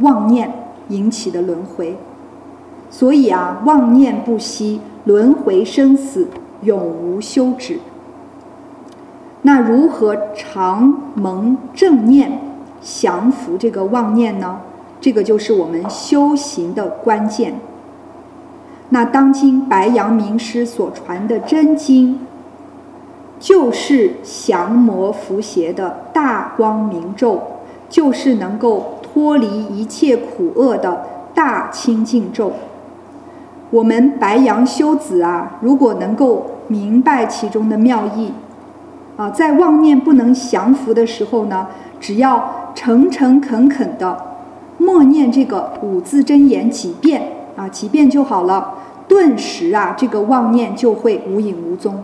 [0.00, 0.52] 妄念
[0.88, 1.96] 引起的轮回。
[2.90, 6.28] 所以啊，妄念不息，轮回生死
[6.60, 7.78] 永无休止。
[9.46, 12.40] 那如何常蒙正念，
[12.82, 14.60] 降服这个妄念呢？
[15.00, 17.54] 这个就是我们修行的关键。
[18.88, 22.20] 那当今白杨名师所传的真经。
[23.40, 27.42] 就是降魔伏邪的大光明咒，
[27.90, 31.04] 就是能够脱离一切苦厄的
[31.34, 32.52] 大清净咒。
[33.70, 38.32] 我们白羊修子啊，如果能够明白其中的妙意，
[39.16, 41.68] 啊，在妄念不能降服的时候呢，
[42.00, 44.16] 只要诚诚恳恳的
[44.78, 47.22] 默念这个五字真言几遍
[47.56, 48.74] 啊，几遍就好了，
[49.06, 52.02] 顿时啊，这个妄念就会无影无踪，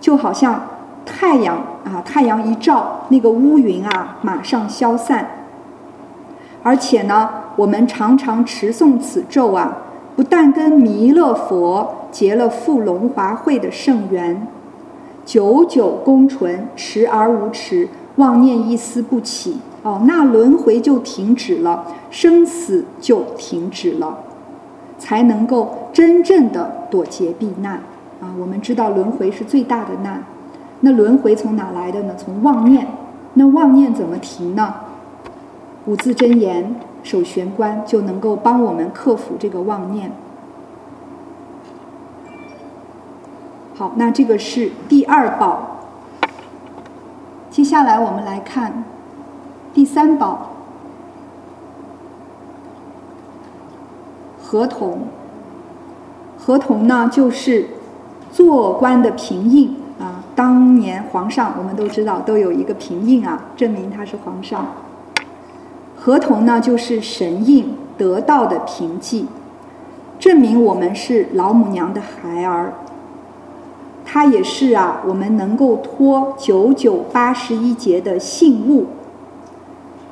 [0.00, 0.60] 就好像
[1.06, 5.26] 太阳啊，太阳一照，那个乌云啊，马上消散。
[6.64, 9.78] 而且呢，我们常常持诵此咒啊，
[10.16, 14.46] 不但跟弥勒佛结了赴龙华会的圣缘，
[15.24, 24.18] 久久功纯，持而无持，妄念一丝不起，哦，那轮回就停止了，生死就停止了，
[24.98, 27.74] 才能够真正的躲劫避难
[28.20, 28.34] 啊！
[28.38, 30.24] 我们知道轮回是最大的难，
[30.80, 32.14] 那轮回从哪来的呢？
[32.16, 32.86] 从妄念，
[33.34, 34.74] 那妄念怎么停呢？
[35.86, 40.12] 五字真言守玄关就能够帮我们克服这个妄念。
[43.74, 45.78] 好，那这个是第二宝。
[47.50, 48.84] 接下来我们来看
[49.72, 50.50] 第三宝，
[54.42, 55.06] 合同。
[56.38, 57.66] 合同呢，就是
[58.30, 60.22] 做官的凭印啊。
[60.34, 64.66] 当年皇上，我们都知道都有一个凭印啊，证明他是皇上。
[65.96, 69.28] 合同呢，就是神印得到的凭记，
[70.18, 72.72] 证明我们是老母娘的孩儿。
[74.12, 78.84] 它也是啊，我们能够托九九八十一劫的信物。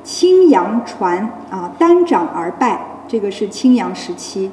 [0.03, 4.49] 青阳传啊，单掌而拜，这个是青阳时期，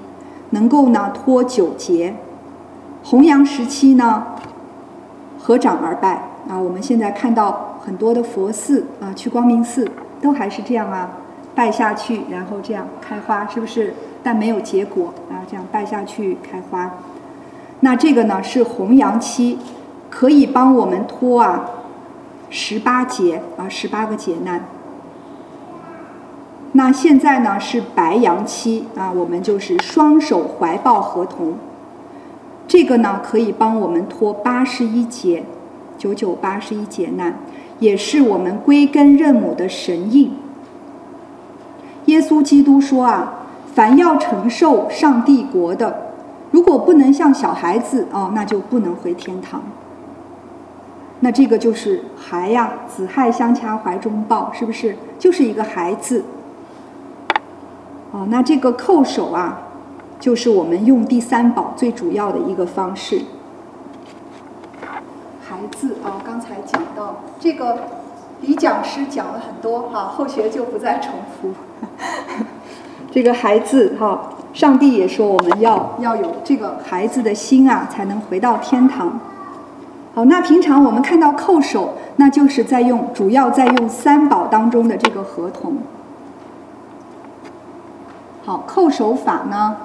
[0.51, 2.15] 能够呢托九节。
[3.03, 4.23] 弘阳时期呢，
[5.39, 6.61] 合掌而拜啊。
[6.61, 9.89] 我们现在看到很多的佛寺啊，去光明寺
[10.21, 11.09] 都还是这样啊。
[11.55, 13.95] 拜下去，然后这样开花，是不是？
[14.23, 16.91] 但没有结果啊，这样拜下去开花。
[17.81, 19.59] 那这个呢是红阳期，
[20.11, 21.71] 可以帮我们脱啊
[22.51, 24.65] 十八劫啊十八个劫难。
[26.73, 31.55] 那现在呢是白羊期啊，我们就是双手怀抱合同，
[32.67, 35.45] 这个呢可以帮我们脱八十一劫，
[35.97, 37.39] 九九八十一劫难，
[37.79, 40.33] 也是我们归根认母的神印。
[42.07, 43.35] 耶稣基督说啊，
[43.75, 46.08] 凡要承受上帝国的，
[46.51, 49.63] 如果不能像小孩子哦，那就不能回天堂。
[51.21, 54.97] 那这个就是孩呀，子亥相掐怀中抱，是不是？
[55.19, 56.25] 就是一个孩子。
[58.13, 59.61] 哦，那这个叩首啊，
[60.19, 63.23] 就是我们用第三宝最主要的一个方式。
[65.47, 67.79] 孩子啊，刚才讲到这个，
[68.41, 71.53] 李讲师讲了很多哈，后学就不再重复。
[73.11, 74.28] 这个孩子哈，
[74.59, 79.21] 上帝也说我们要要有这个孩子的心啊，才能回到天堂。
[80.17, 85.77] 好，那平常我们看到叩首，那就是在用，主要在用三宝当中的这个合同。
[88.45, 89.77] 好，叩首法呢，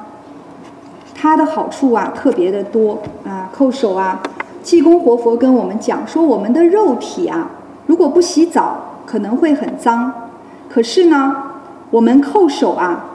[1.13, 3.51] 它的好处啊特别的多啊。
[3.55, 4.23] 叩首啊，
[4.63, 7.47] 济公活佛跟我们讲说，我们的肉体啊，
[7.85, 10.11] 如果不洗澡，可能会很脏。
[10.67, 11.35] 可是呢，
[11.91, 13.05] 我们叩首啊，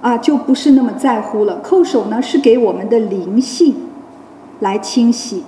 [0.00, 1.60] 啊，就不是那么在乎了。
[1.62, 3.74] 叩首呢，是给我们的灵性
[4.60, 5.44] 来清洗。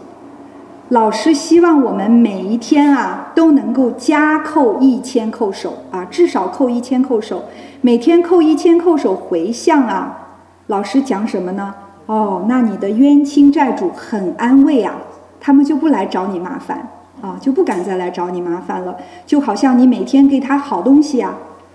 [0.88, 7.44] 老师希望我们每一天啊，都能够加叩一千叩首啊，至少叩一千叩首，
[7.80, 10.18] 每天叩一千叩首回向啊。
[10.66, 11.74] 老师讲什么呢？
[12.06, 14.96] 哦，那你的冤亲债主很安慰啊，
[15.40, 16.88] 他们就不来找你麻烦。
[17.22, 18.96] 啊，就不敢再来找你麻烦了。
[19.24, 21.32] 就好像你每天给他好东西啊，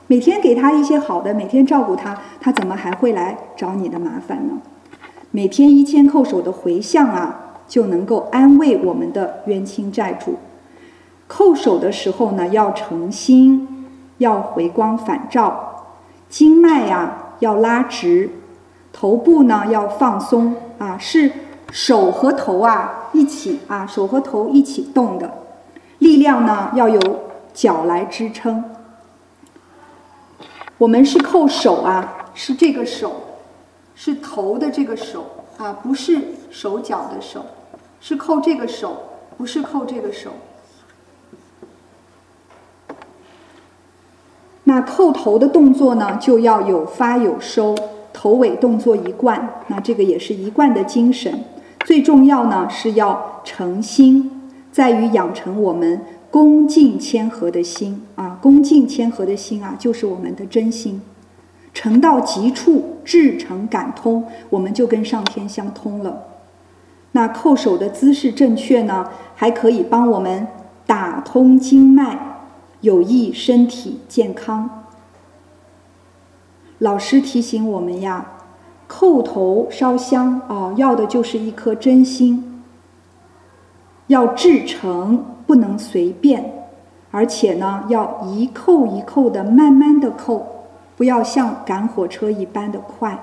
[0.08, 4.54] 每天给他一些好的，每天照顾他，他怎么还会来找你的麻烦呢？
[5.32, 10.36] 每天一千叩首的回向啊，就能够安慰我们的冤亲债主。
[11.28, 13.86] 叩首的时候呢，要诚心，
[14.20, 15.84] 要回光返照，
[16.30, 18.30] 经脉呀要拉直，
[18.93, 21.32] 头部呢要放松啊，是。
[21.70, 25.30] 手和头啊一起啊，手和头一起动的，
[25.99, 26.97] 力量呢要由
[27.53, 28.64] 脚来支撑。
[30.78, 33.11] 我们是扣手啊，是这个手，
[33.95, 35.25] 是头的这个手
[35.57, 36.21] 啊，不是
[36.51, 37.43] 手脚的手，
[37.99, 38.95] 是扣这个手，
[39.38, 40.32] 不是扣这个手。
[44.65, 47.75] 那扣头的动作呢，就要有发有收，
[48.13, 51.43] 头尾动作一贯，那这个也是一贯的精神。
[51.86, 61.01] 最重要呢是要诚心，在于养成我们恭敬谦和的心啊，恭敬谦和的心啊，就是我们的真心，
[61.73, 66.23] 诚到极处，至诚感通，我们就跟上天相通了。
[67.13, 70.47] 那叩首的姿势正确呢，还可以帮我们
[70.86, 72.41] 打通经脉，
[72.82, 74.84] 有益身体健康。
[76.80, 78.34] 老师提醒我们呀，
[78.88, 82.61] 叩头烧香啊，要的就是一颗真心，
[84.07, 86.68] 要至诚，不能随便，
[87.10, 90.45] 而且呢，要一扣一扣的慢慢的扣，
[90.98, 93.18] 不要像赶火车一般的快。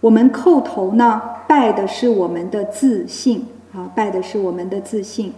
[0.00, 5.34] 我们叩头呢，拜的是我们的自信啊，拜的是我们的自信。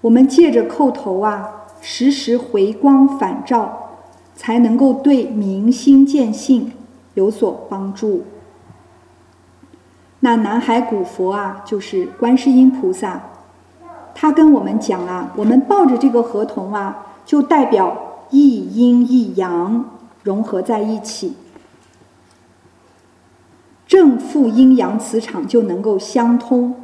[0.00, 3.98] 我们借着叩头啊，时时回光返照，
[4.34, 6.72] 才能够对明心见性
[7.14, 8.24] 有所帮助。
[10.26, 13.22] 那南海古佛啊，就是观世音菩萨，
[14.12, 17.96] 他跟我们讲啊，我们抱着这个合同啊，就代表
[18.30, 19.84] 一阴一阳。
[20.24, 21.36] 融合在一起，
[23.86, 26.74] 正负阴阳磁场就能够相通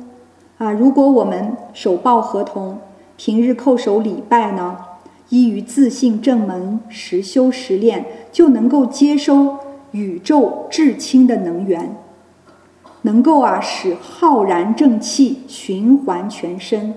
[0.59, 0.71] 啊！
[0.71, 2.79] 如果我们手抱合同，
[3.17, 4.77] 平日叩首礼拜呢，
[5.31, 9.57] 依于自信正门，实修实练，就能够接收
[9.91, 11.97] 宇宙至清的能源，
[13.03, 16.95] 能够啊使浩然正气循环全身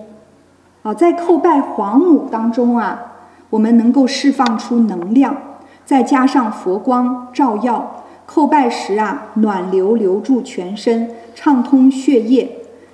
[0.84, 0.94] 啊！
[0.94, 3.14] 在叩拜黄母当中啊，
[3.50, 5.36] 我们能够释放出能量。
[5.84, 12.48] 再加上佛光照耀，叩拜时啊，暖流流注全身，畅通血液；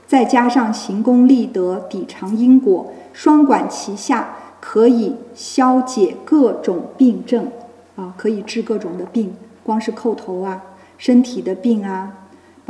[0.06, 7.48] 再加上行功立德，抵偿因果，双管齐下，可以消解各种病症
[7.96, 9.34] 啊，可以治各种的病。
[9.64, 10.62] 光是叩头啊，
[10.98, 12.12] 身体的病啊，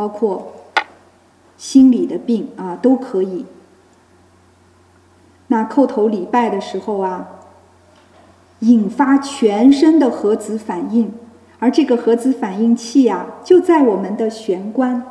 [0.02, 0.52] 包括
[1.58, 3.45] 心理的病啊，都可以。
[5.45, 7.28] 那叩头礼拜的时候啊。
[8.62, 11.12] 引发全身的核子反应，
[11.58, 15.04] 而这个核子反应器呀，就在我们的玄关。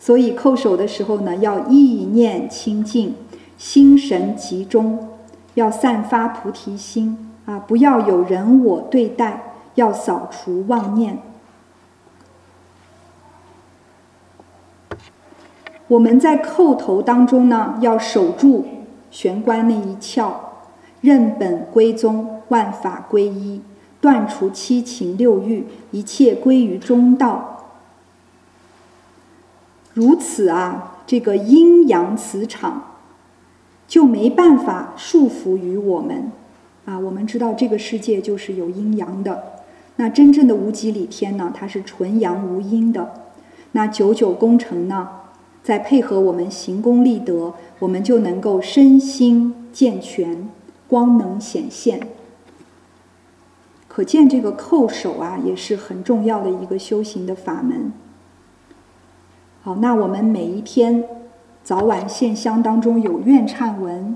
[0.00, 3.14] 所以叩首的时候呢，要意念清净，
[3.56, 5.08] 心神集中，
[5.54, 11.22] 要散发菩提心啊，不要有人我对待，要扫除妄念。
[15.88, 18.64] 我们在叩头当中呢，要守住
[19.10, 20.32] 玄关那一窍，
[21.00, 22.30] 认本归宗。
[22.48, 23.62] 万法归一，
[24.02, 27.64] 断除七情六欲，一切归于中道。
[29.94, 32.96] 如此啊，这个阴阳磁场
[33.88, 36.30] 就没办法束缚于我们
[36.84, 36.98] 啊。
[36.98, 39.42] 我们知道这个世界就是有阴阳的，
[39.96, 43.22] 那真正的无极理天呢，它是纯阳无阴的。
[43.72, 45.08] 那九九工程呢，
[45.64, 50.46] 再配合我们行功立德，我们就能够身心健全，
[50.86, 52.06] 光能显现。
[53.88, 57.90] 可见这个叩首啊，也是很重要的一个修行的法门。
[59.62, 61.02] 好，那我们每一天
[61.62, 64.14] 早晚献香当中有愿忏文，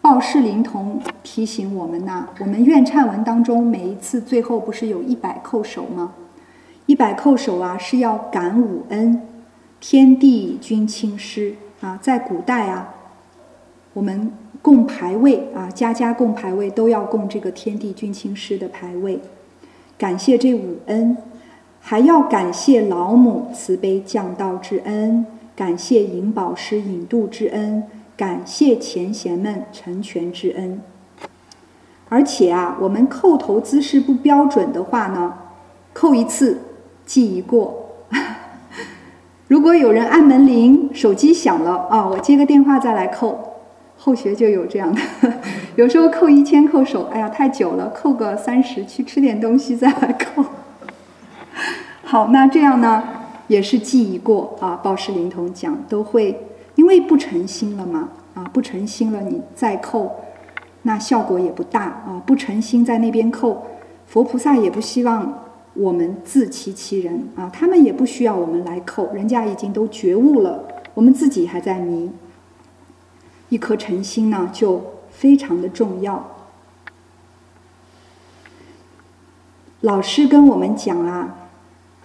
[0.00, 6.14] 报世灵童提醒我们呐，我们愿忏文当中每一次最后不是有一百叩首吗？
[6.86, 9.20] 一百叩首啊，是要感五恩，
[9.86, 12.94] 天地君亲师啊，在古代啊，
[13.92, 14.32] 我们。
[14.62, 19.20] 供牌位啊，家家供牌位都要供这个天地君亲师的牌位，
[19.98, 21.14] 感谢这五恩，
[21.80, 27.82] 还要感谢老母慈悲降道之恩，感谢引宝师引渡之恩，
[28.16, 30.80] 感谢前贤们成全之恩。
[32.08, 35.34] 而且啊，我们叩头姿势不标准的话呢，
[35.94, 36.58] 叩一次
[37.04, 37.83] 记一过。
[39.54, 43.38] 如果有人按门铃，手机响了啊，我接个电话再来扣。
[43.96, 45.00] 后学就有这样的，
[45.76, 50.44] 有时候扣一千扣手，哎呀太久了，扣个三十去吃点东西再来扣。
[52.02, 53.00] 好，那这样呢
[53.46, 54.80] 也是记一过啊。
[54.82, 56.36] 报失灵童讲都会，
[56.74, 60.10] 因为不诚心了嘛啊，不诚心了你再扣，
[60.82, 62.20] 那效果也不大啊。
[62.26, 63.64] 不诚心在那边扣，
[64.08, 65.43] 佛菩萨也不希望
[65.74, 70.64] 我们自欺欺人啊，他们也不需要我们来扣，人家已经都觉悟了，
[70.94, 72.10] 我们自己还在迷。
[73.48, 76.30] 一颗诚心呢，就非常的重要。
[79.80, 81.48] 老师跟我们讲啊，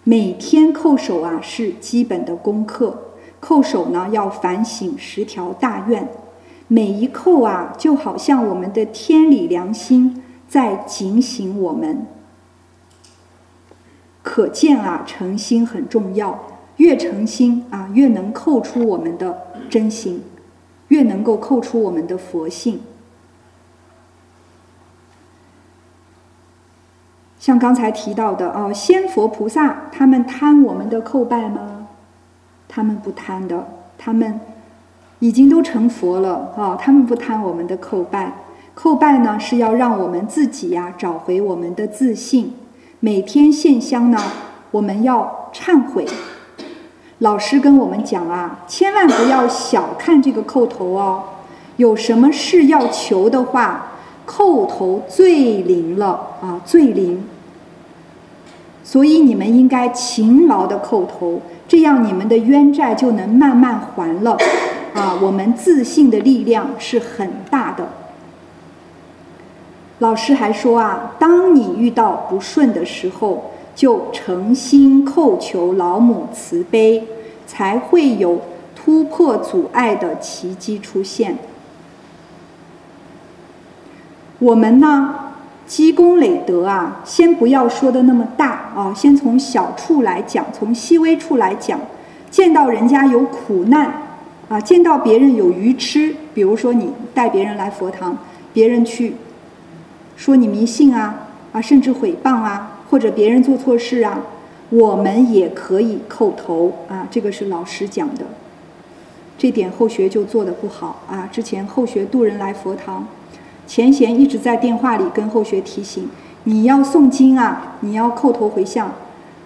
[0.03, 3.13] 每天叩首啊是基本的功课。
[3.39, 6.09] 叩首呢要反省十条大愿，
[6.67, 12.05] 每一叩啊就好像我们的天理良心在警醒我们。
[14.31, 16.39] 可见啊，诚心很重要，
[16.77, 19.35] 越诚心啊，越能扣出我们的
[19.71, 20.23] 真心。
[20.89, 22.79] 越能够扣出我们的佛性，
[27.39, 31.87] 像刚才提到的啊，仙佛菩萨他们贪我们的叩拜吗？
[32.67, 33.67] 他们不贪的
[33.97, 34.39] 他们
[35.17, 38.33] 已经都成佛了啊，他们不贪我们的叩拜。
[38.75, 42.53] 叩拜呢，是要让我们自己呀找回我们的自信。
[43.01, 44.21] 每天献香呢，
[44.71, 46.05] 我们要忏悔。
[47.19, 51.23] 老师跟我们讲啊，千万不要小看这个叩头哦。
[51.77, 53.93] 有什么事要求的话，
[54.27, 57.23] 叩头最灵了啊，最灵。
[58.83, 64.37] 所以你们应该勤劳的叩头，这样你们的冤债就能慢慢还了。
[64.93, 67.87] 啊，我们自信的力量是很大的。
[69.99, 77.03] 老师还说啊，当你遇到不顺的时候，就诚心叩求老母慈悲，
[77.45, 78.39] 才会有
[78.73, 81.37] 突破阻碍的奇迹出现。
[84.39, 85.33] 我们呢，
[85.67, 91.77] 积功累德啊，先不要说的那么大啊，先从小处来讲，从细微处来讲。
[92.31, 93.91] 见到人家有苦难
[94.47, 98.17] 啊，见到别人有愚痴，比如说你带别人来佛堂，
[98.53, 99.13] 别人去。
[100.19, 104.19] 说你迷信啊啊，甚至诽谤啊，或者别人做错事啊，
[104.69, 107.07] 我们也可以叩头啊。
[107.09, 108.25] 这个是老师讲的，
[109.37, 111.29] 这点后学就做的不好啊。
[111.31, 113.07] 之前后学渡人来佛堂，
[113.65, 116.09] 前贤一直在电话里跟后学提醒，
[116.43, 118.91] 你要诵经啊，你要叩头回向。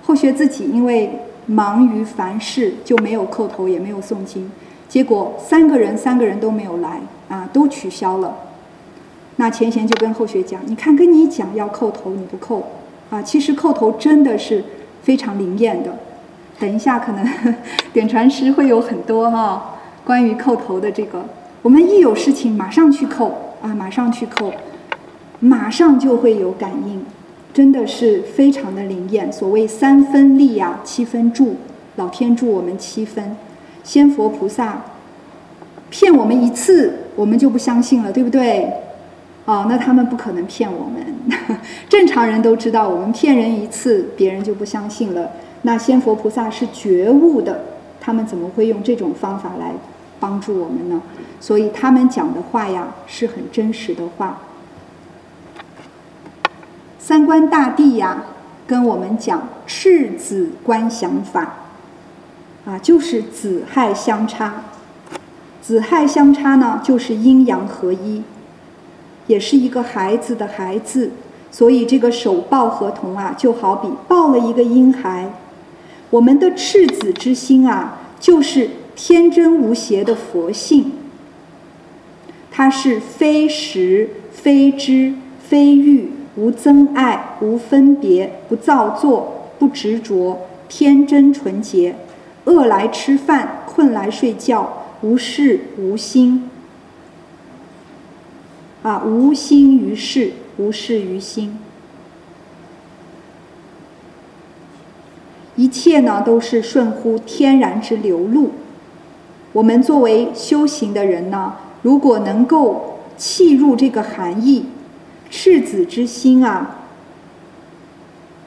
[0.04, 4.52] 后学自己因为忙于凡事，就没有叩头，也没有诵经。
[4.90, 7.00] 结果三个人三个人都没有来
[7.30, 8.36] 啊，都取消了。
[9.38, 12.62] 那前贤就跟后学讲：“你看，跟你讲要叩头，你不叩，
[13.10, 14.64] 啊，其实叩头真的是
[15.02, 15.92] 非常灵验的。
[16.60, 17.28] 等一下，可能
[17.92, 19.76] 点传师会有很多哈
[20.06, 21.26] 关于叩头的这个，
[21.64, 23.32] 我们一有事情马上去叩
[23.64, 24.52] 啊，马上去叩，
[25.40, 27.04] 马上就会有感应，
[27.52, 29.34] 真的是非常的灵验。
[29.34, 31.56] 所谓三分力呀，七分助，
[31.96, 33.36] 老天助我们七分，
[33.84, 34.84] 仙佛菩萨
[35.90, 38.72] 骗我们一次，我们就不相信了，对不对？”
[39.46, 41.60] 哦，那他们不可能骗我们。
[41.90, 45.32] 正常人都知道，我们骗人一次，别人就不相信了。
[45.64, 47.64] 那仙佛菩萨是觉悟的，
[48.00, 49.74] 他们怎么会用这种方法来
[50.20, 51.02] 帮助我们呢？
[51.42, 54.40] 所以他们讲的话呀，是很真实的话。
[56.98, 58.24] 三观大帝呀，
[58.66, 61.54] 跟我们讲赤子观想法，
[62.66, 64.54] 啊，就是子亥相差。
[65.62, 68.24] 子亥相差呢，就是阴阳合一。
[69.28, 71.12] 也是一个孩子的孩子，
[71.52, 75.32] 所以这个手抱合同啊，就好比抱了一个婴孩。
[76.10, 80.92] 我们的赤子之心啊，就是天真无邪的佛性。
[82.52, 91.96] 它是非识、非知、非欲，无增爱，无分别，不造作，不执着，天真纯洁。
[92.46, 96.50] 饿来吃饭，困来睡觉，无事无心。
[98.84, 101.58] 啊，无心于事，无事于心，
[105.56, 108.52] 一切呢都是顺乎天然之流露。
[109.54, 114.66] 我们作为修行的人呢，如果能够契入这个含义，
[115.30, 116.82] 赤子之心啊，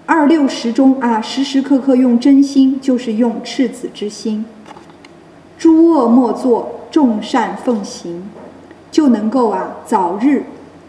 [0.04, 4.44] 二六十中啊，时时刻刻用真心，就是用赤子之心，
[5.56, 8.24] 诸恶莫作，众善奉行。
[8.96, 10.42] 就能够啊早日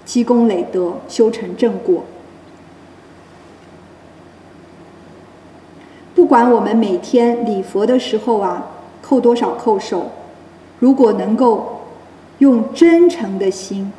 [0.06, 2.06] 积功累德，修成正果。
[6.16, 8.66] 不管我们每天礼佛的时候啊
[9.06, 10.10] 叩多少叩首，
[10.80, 11.82] 如果能够
[12.38, 13.92] 用真诚的心，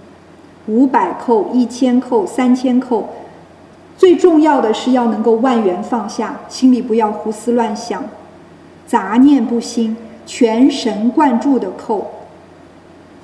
[0.66, 3.04] 五百叩、一千叩、三千叩，
[3.98, 8.02] 最重要的是要能够万缘放下，心里不要胡思乱想，
[8.86, 9.94] 杂念不兴，
[10.24, 12.02] 全神贯注的叩。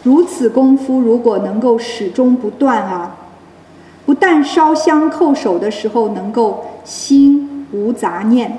[0.04, 3.16] 如此功夫，如果能够始终不断啊，
[4.04, 8.58] 不但烧香叩首的时候能够心无杂念，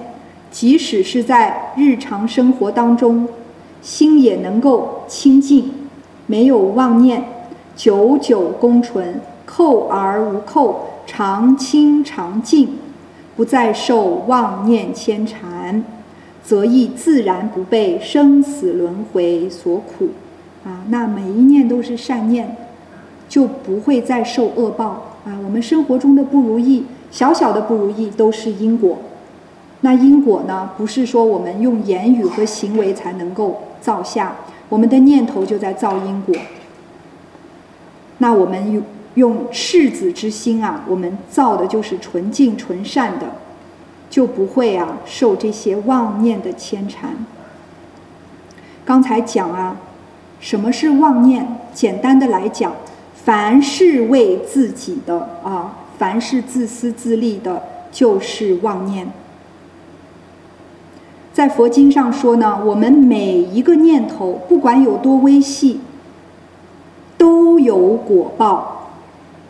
[0.50, 3.28] 即使是在日常生活当中，
[3.80, 5.72] 心也能够清净，
[6.26, 7.24] 没有妄念，
[7.76, 10.74] 久久功纯，叩而无叩，
[11.06, 12.80] 常清常净，
[13.36, 15.84] 不再受妄念牵缠，
[16.43, 20.10] 则亦自然不被生死轮回所苦。
[20.90, 22.56] 那每一念都是善念，
[23.28, 25.40] 就不会再受恶报啊。
[25.44, 28.98] 我们生活中的不如意，小小的不如意都是因果。
[29.82, 34.36] 那因果呢，不是说我们用言语和行为才能够造下，
[34.70, 36.36] 我们的念头就在造因果。
[38.18, 38.84] 那我们用
[39.16, 43.36] 用赤子之心啊，我们造的就是纯净纯善的，
[44.10, 47.14] 就不会啊受这些妄念的牵缠。
[48.84, 49.76] 刚才讲啊，
[50.46, 51.43] 什么是妄念？
[51.74, 52.72] 简单的来讲，
[53.16, 59.12] 凡是为自己的啊，凡是自私自利的，就是妄念。
[61.34, 65.80] 在佛经上说呢，我们每一个念头，不管有多微细，
[67.18, 68.91] 都有果报，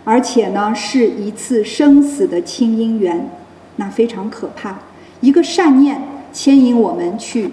[0.05, 3.29] 而且呢，是一次生死的亲因缘，
[3.75, 4.77] 那非常可怕。
[5.19, 7.51] 一个善念牵引我们去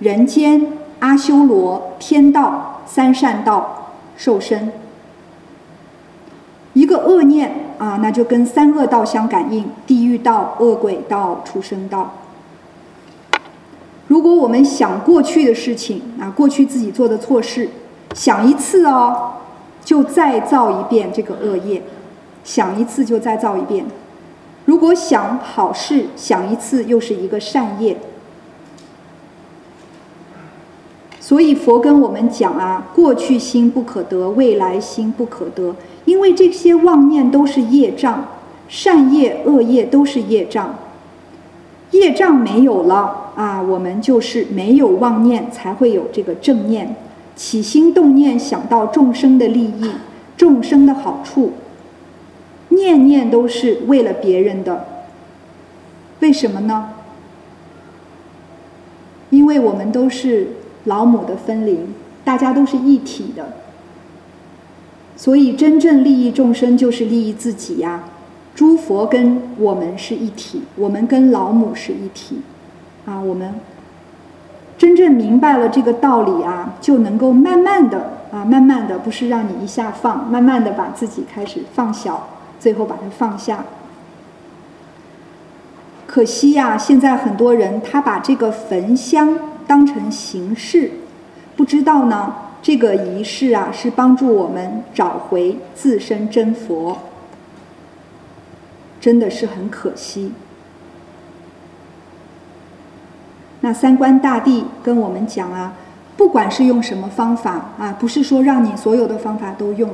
[0.00, 0.66] 人间、
[1.00, 4.70] 阿修罗、天道、三善道受身；
[6.72, 12.12] 一个恶念啊，那就跟三恶道相感应，地狱道、恶鬼道、畜生道。
[14.08, 17.68] 如果我们想过去的事情啊，过去自己做的错事，
[18.14, 19.32] 想一次哦，
[19.84, 21.82] 就再造一遍这个恶业；
[22.44, 23.84] 想一次就再造一遍。
[24.64, 27.96] 如果想好事，想一次又是一个善业。
[31.26, 35.74] 所以佛跟我们讲啊，过去心不可得，未来心不可得，
[36.04, 38.28] 因为这些妄念都是业障，
[38.68, 40.76] 善业、恶业都是业障。
[41.90, 46.94] 业障没有了啊，我们就是没有妄念，才会有这个正念，
[47.34, 49.90] 起心动念想到众生的利益、
[50.36, 51.54] 众生的好处，
[52.68, 54.86] 念念都是为了别人的。
[56.20, 56.90] 为什么呢？
[59.30, 60.50] 因为我们都是
[60.86, 63.52] 老母的分灵，大家都是一体的，
[65.16, 68.02] 所以真正利益众生就是利益自己呀。
[68.54, 72.40] 诸佛跟我们是一体，我们跟老母是一体，
[73.04, 73.54] 啊，我们
[74.78, 82.28] 真正明白了这个道理啊，就能够慢慢的啊，慢慢的不是让你一下放，慢慢的把自己开始放小，
[82.58, 83.64] 最后把它放下。
[86.06, 90.90] 可惜呀，现在很多人他把这个焚香当成形式，
[91.56, 96.98] 不知道呢，这个仪式啊是帮助我们找回自身真佛。
[99.00, 100.32] 真的是很可惜。
[103.60, 105.74] 那三观大帝跟我们讲啊，
[106.16, 109.90] 不管是用什么方法啊，不是说让你所有的方法都用。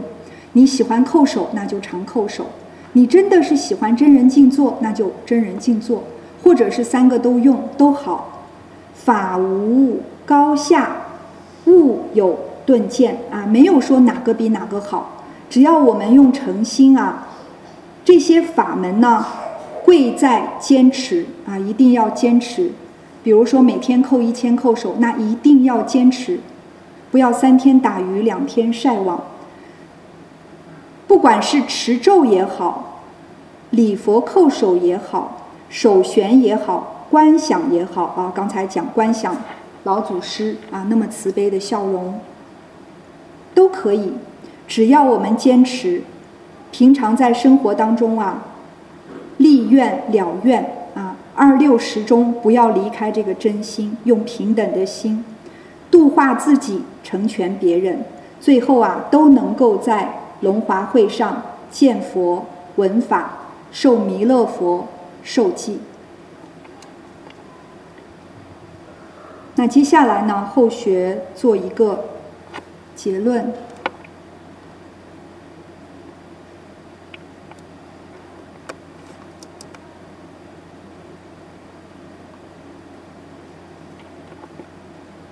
[0.53, 2.45] 你喜欢叩首，那就常叩首；
[2.93, 6.03] 你真的是喜欢真人静坐，那就真人静坐，
[6.43, 8.42] 或者是三个都用都好。
[8.95, 10.97] 法无高下，
[11.67, 17.29] 物有顿渐啊，没有说哪个比哪个好，只要我们用诚心啊。
[18.05, 19.25] 这些法门呢，
[19.85, 22.73] 贵在坚持啊，一定要坚持。
[23.23, 26.41] 比如说每天叩一千叩首，那一定要坚持，
[27.11, 29.23] 不要三天打鱼两天晒网。
[31.07, 33.03] 不管是持咒也好，
[33.71, 39.37] 礼佛叩首也好，手旋也好，观想也好啊，刚才讲观想
[39.85, 42.19] 老祖师啊那么慈悲的笑容，
[43.55, 44.15] 都可以，
[44.67, 46.05] 只要我们坚持。
[46.71, 48.45] 平常在生活当中啊，
[49.37, 55.23] 立愿了愿啊，二六十中不要离开这个真心，用平等的心
[55.91, 58.07] 度化自己，成全别人，
[58.41, 62.47] 最后啊都能够在龙华会上见佛
[62.77, 63.33] 闻法，
[63.71, 64.87] 受弥勒佛
[65.23, 65.79] 受记。
[69.55, 72.05] 那接下来呢，后学做一个
[72.97, 73.53] 结论。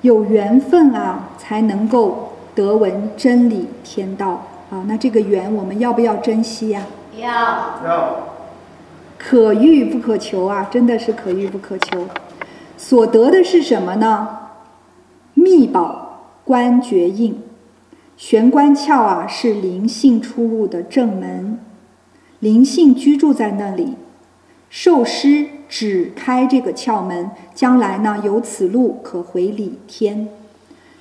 [0.02, 4.84] 有缘分啊，才能够得闻真理天道啊。
[4.86, 6.86] 那这个缘，我们要不要珍惜呀？
[7.18, 7.28] 要。
[7.86, 8.16] 要。
[9.18, 12.06] 可遇不可求啊，真的是可遇不可求。
[12.82, 14.38] 所得的是什么呢？
[15.34, 17.38] 密宝关觉印，
[18.16, 21.60] 玄关窍啊，是灵性出入的正门，
[22.38, 23.96] 灵性居住在那里，
[24.70, 25.46] 受师。
[25.68, 30.28] 只开这个窍门，将来呢有此路可回理天。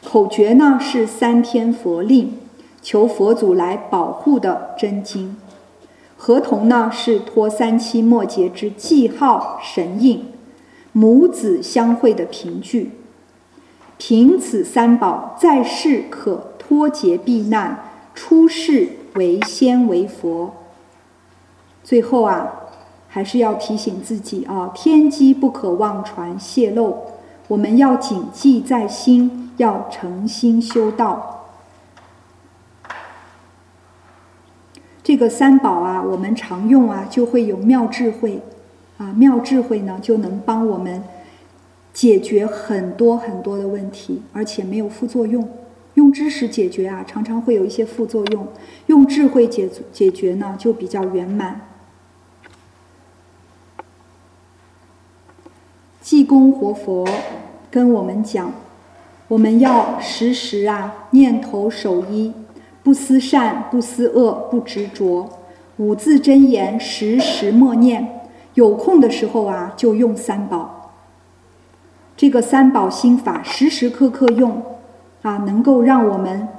[0.03, 2.33] 口诀呢是三天佛令，
[2.79, 5.37] 求佛祖来保护的真经。
[6.15, 10.25] 合同呢是托三期末节之记号神印，
[10.91, 12.91] 母子相会的凭据。
[13.97, 17.79] 凭此三宝，在世可脱劫避难，
[18.13, 20.53] 出世为仙为佛。
[21.83, 22.55] 最后啊。
[23.11, 26.95] 还是要提醒自己啊，天机不可妄传泄露，
[27.47, 31.47] 我们要谨记在心，要诚心修道。
[35.01, 38.43] 这个三宝啊，我们常用啊，就会有妙智慧
[38.99, 41.01] 啊，妙智慧呢就能帮我们
[41.93, 45.49] 解决很多很多的问题，而且没有副作用。
[45.95, 48.43] 用知识解决啊，常常会有一些副作用；
[48.87, 51.61] 用智慧解解决呢，就比较圆满。
[56.01, 57.07] 济公活佛
[57.71, 58.51] 跟我们讲，
[59.29, 62.33] 我们要时时啊念头守一，
[62.83, 65.29] 不思善，不思恶，不执着，
[65.77, 68.18] 五字真言时时默念。
[68.59, 70.91] 有空的时候啊，就用三宝。
[72.17, 74.61] 这个三宝心法时时刻刻用
[75.21, 76.49] 啊，能够让我们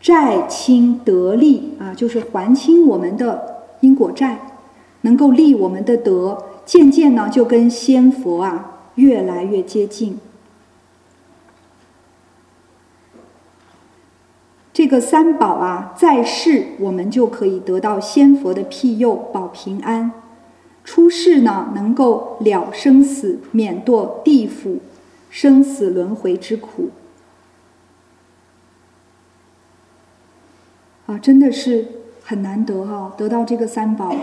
[0.00, 4.38] 债清得利啊，就是还清我们的因果债，
[5.02, 8.70] 能够利我们的德，渐渐呢就跟仙佛啊。
[8.96, 10.20] 越来越接近。
[14.70, 20.10] 这个三宝啊，在世我们就可以得到仙佛的庇佑，保平安；
[20.84, 24.80] 出世呢，能够了生死，免堕地府
[25.30, 26.90] 生死轮回之苦。
[31.06, 31.86] 啊，真的是
[32.24, 33.12] 很难得哈！
[33.16, 34.14] 得到这个三宝，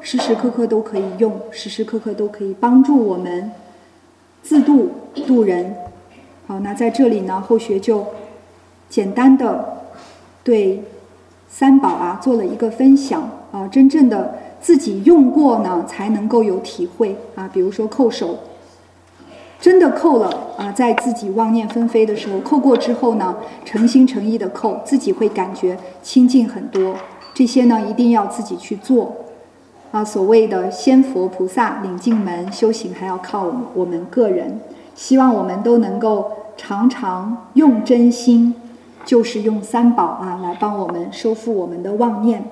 [0.00, 3.50] 时时刻刻都可以用，时时刻刻都可以帮助我们。
[4.40, 4.90] 自度
[5.26, 5.74] 度人，
[6.46, 8.06] 好，那在这里呢，后学就
[8.88, 9.82] 简单的
[10.44, 10.82] 对
[11.48, 17.48] 三宝啊做了一个分享啊，真正的自己用过呢，才能够有体会啊。
[17.52, 18.36] 比如说叩首，
[19.60, 26.94] 真的叩了啊，在自己妄念纷飞的时候，叩过之后呢，诚心诚意的叩，自己会感觉清净很多。
[27.34, 29.14] 这些呢，一定要自己去做。
[29.90, 34.60] 啊，所谓的仙佛菩萨领进门，修行还要靠我们个人。
[34.94, 38.54] 希望我们都能够常常用真心，
[39.04, 42.44] 就是用三宝啊，来帮我们收复我们的妄念。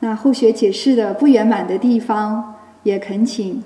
[0.00, 3.64] 那后学解释的不圆满的地方，也恳请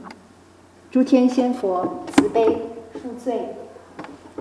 [0.91, 2.47] 诸天仙佛慈悲
[2.95, 3.49] 恕罪，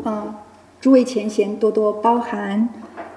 [0.03, 0.33] 嗯，
[0.79, 2.69] 诸位前贤多多包涵。